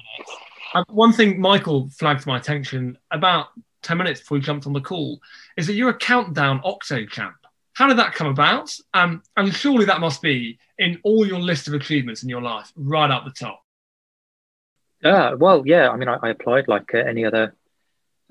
[0.88, 3.48] One thing Michael flagged my attention about
[3.82, 5.20] ten minutes before we jumped on the call
[5.56, 7.36] is that you're a countdown octo champ.
[7.74, 8.74] How did that come about?
[8.92, 12.70] Um, and surely that must be in all your list of achievements in your life,
[12.76, 13.62] right up the top.
[15.02, 15.88] Uh, well, yeah.
[15.88, 17.54] I mean, I, I applied like uh, any other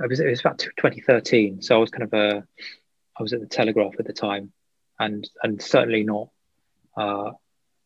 [0.04, 1.62] it was, it was about 2013.
[1.62, 2.44] So I was kind of a,
[3.18, 4.52] I was at the Telegraph at the time,
[5.00, 6.30] and and certainly not,
[6.98, 7.32] uh,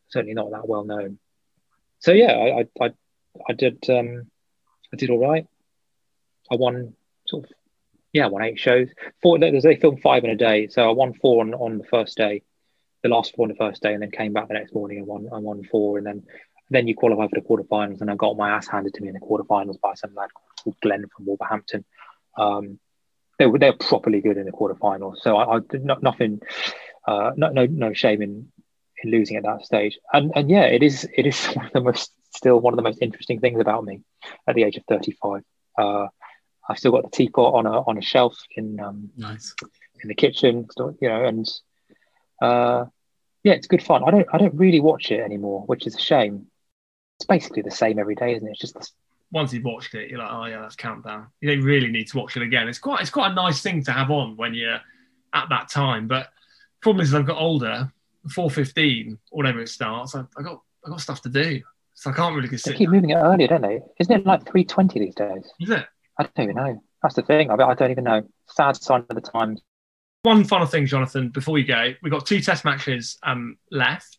[0.10, 1.20] certainly not that well known.
[2.00, 2.94] So yeah, I I,
[3.50, 4.30] I did um,
[4.94, 5.48] I did all right.
[6.52, 6.94] I won
[7.28, 7.52] sort of
[8.14, 8.88] yeah, I won eight shows.
[9.22, 12.16] Four they filmed five in a day, so I won four on, on the first
[12.16, 12.44] day,
[13.04, 15.08] the last four on the first day, and then came back the next morning and
[15.08, 16.24] won I won four, and then
[16.70, 19.14] then you qualify for the quarterfinals, and I got my ass handed to me in
[19.16, 20.30] the quarterfinals by some lad
[20.64, 21.84] called Glenn from Wolverhampton.
[22.38, 22.80] Um,
[23.38, 26.42] they were they're properly good in the quarterfinals, so I, I not, nothing,
[27.06, 28.50] uh, no no no shame in
[29.04, 30.00] in losing at that stage.
[30.14, 32.84] And and yeah, it is it is one of the most still one of the
[32.84, 34.02] most interesting things about me
[34.48, 35.44] at the age of thirty five.
[35.78, 36.08] Uh,
[36.68, 39.54] I've still got the teapot on a on a shelf in um, nice
[40.02, 41.48] in the kitchen, you know, and
[42.42, 42.86] uh,
[43.44, 44.04] yeah, it's good fun.
[44.04, 46.48] I don't I don't really watch it anymore, which is a shame.
[47.20, 48.52] It's basically the same every day, isn't it?
[48.52, 48.88] It's just the
[49.32, 51.28] once you've watched it, you're like, oh yeah, that's countdown.
[51.42, 52.68] You don't really need to watch it again.
[52.68, 54.80] It's quite it's quite a nice thing to have on when you're
[55.34, 56.08] at that time.
[56.08, 56.30] But
[56.82, 57.92] problem is, I've got older,
[58.32, 60.16] four fifteen, whatever it starts.
[60.16, 61.62] I, I got I got stuff to do,
[61.96, 62.74] so I can't really consider.
[62.74, 63.80] They keep moving it earlier, don't they?
[64.00, 65.50] Isn't it like three twenty these days?
[65.60, 65.86] Is it?
[66.20, 66.84] I don't even know.
[67.02, 67.50] That's the thing.
[67.50, 68.24] I, I don't even know.
[68.48, 69.62] Sad sign of the times.
[70.24, 74.18] One final thing, Jonathan, before you go, we've got two test matches um, left.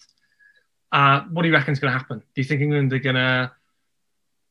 [0.93, 2.19] Uh, what do you reckon is going to happen?
[2.19, 3.51] Do you think England are going to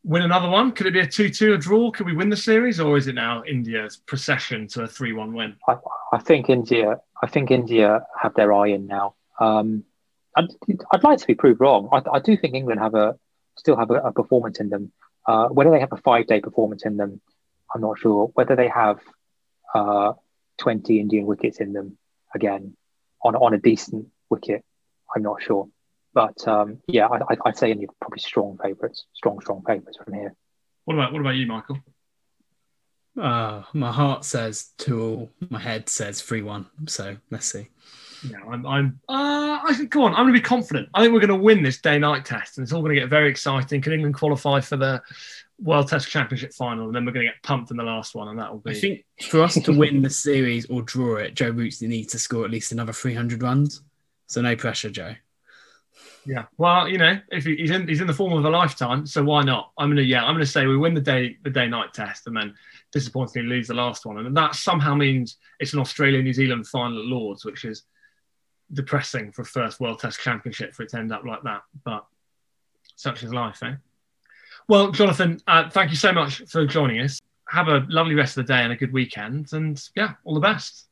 [0.04, 0.72] win another one?
[0.72, 1.92] Could it be a 2 2 a draw?
[1.92, 2.80] Could we win the series?
[2.80, 5.56] Or is it now India's procession to a 3 1 win?
[5.68, 5.78] I,
[6.14, 9.16] I, think India I think India have their eye in now.
[9.40, 9.84] Um,
[10.36, 10.48] I'd,
[10.92, 11.90] I'd, like to be proved wrong.
[11.92, 13.18] I, I, do think England have a
[13.58, 14.92] still have a, a performance in them.
[15.28, 17.22] Uh, whether they have a five day performance in them,
[17.74, 18.32] I'm not sure.
[18.34, 19.00] Whether they have
[19.74, 20.14] uh,
[20.58, 21.98] 20 Indian wickets in them
[22.34, 22.76] again
[23.24, 24.64] on, on a decent wicket,
[25.16, 25.68] I'm not sure.
[26.14, 30.34] But um, yeah, I, would say India probably strong favourites, strong, strong favourites from here.
[30.86, 31.80] What about what about you, Michael?
[33.20, 35.32] Uh, my heart says two all.
[35.50, 36.68] My head says three one.
[36.88, 37.68] So let's see.
[38.30, 38.66] Yeah, I'm.
[38.66, 39.00] I'm.
[39.08, 39.92] Uh, I think.
[39.92, 40.90] Come on, I'm going to be confident.
[40.94, 43.10] I think we're going to win this day-night test, and it's all going to get
[43.10, 43.82] very exciting.
[43.82, 45.02] Can England qualify for the
[45.60, 48.28] World Test Championship final, and then we're going to get pumped in the last one,
[48.28, 48.72] and that will be.
[48.72, 52.20] I think for us to win the series or draw it, Joe Root needs to
[52.20, 53.82] score at least another 300 runs.
[54.28, 55.16] So no pressure, Joe.
[56.26, 59.24] Yeah, well, you know, if he's in he's in the form of a lifetime, so
[59.24, 59.72] why not?
[59.78, 62.36] I'm gonna yeah, I'm gonna say we win the day the day night test and
[62.36, 62.56] then
[62.92, 66.98] disappointingly lose the last one, and that somehow means it's an Australia New Zealand final
[66.98, 67.84] at Lords, which is
[68.74, 71.62] depressing for a first World Test Championship for it to end up like that.
[71.84, 72.06] But
[72.96, 73.74] such is life, eh?
[74.68, 77.20] Well, Jonathan, uh, thank you so much for joining us.
[77.50, 79.54] Have a lovely rest of the day and a good weekend.
[79.54, 80.88] And yeah, all the best.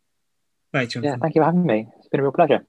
[0.71, 1.87] Thanks, Yeah, thank you for having me.
[1.99, 2.65] It's been a real pleasure.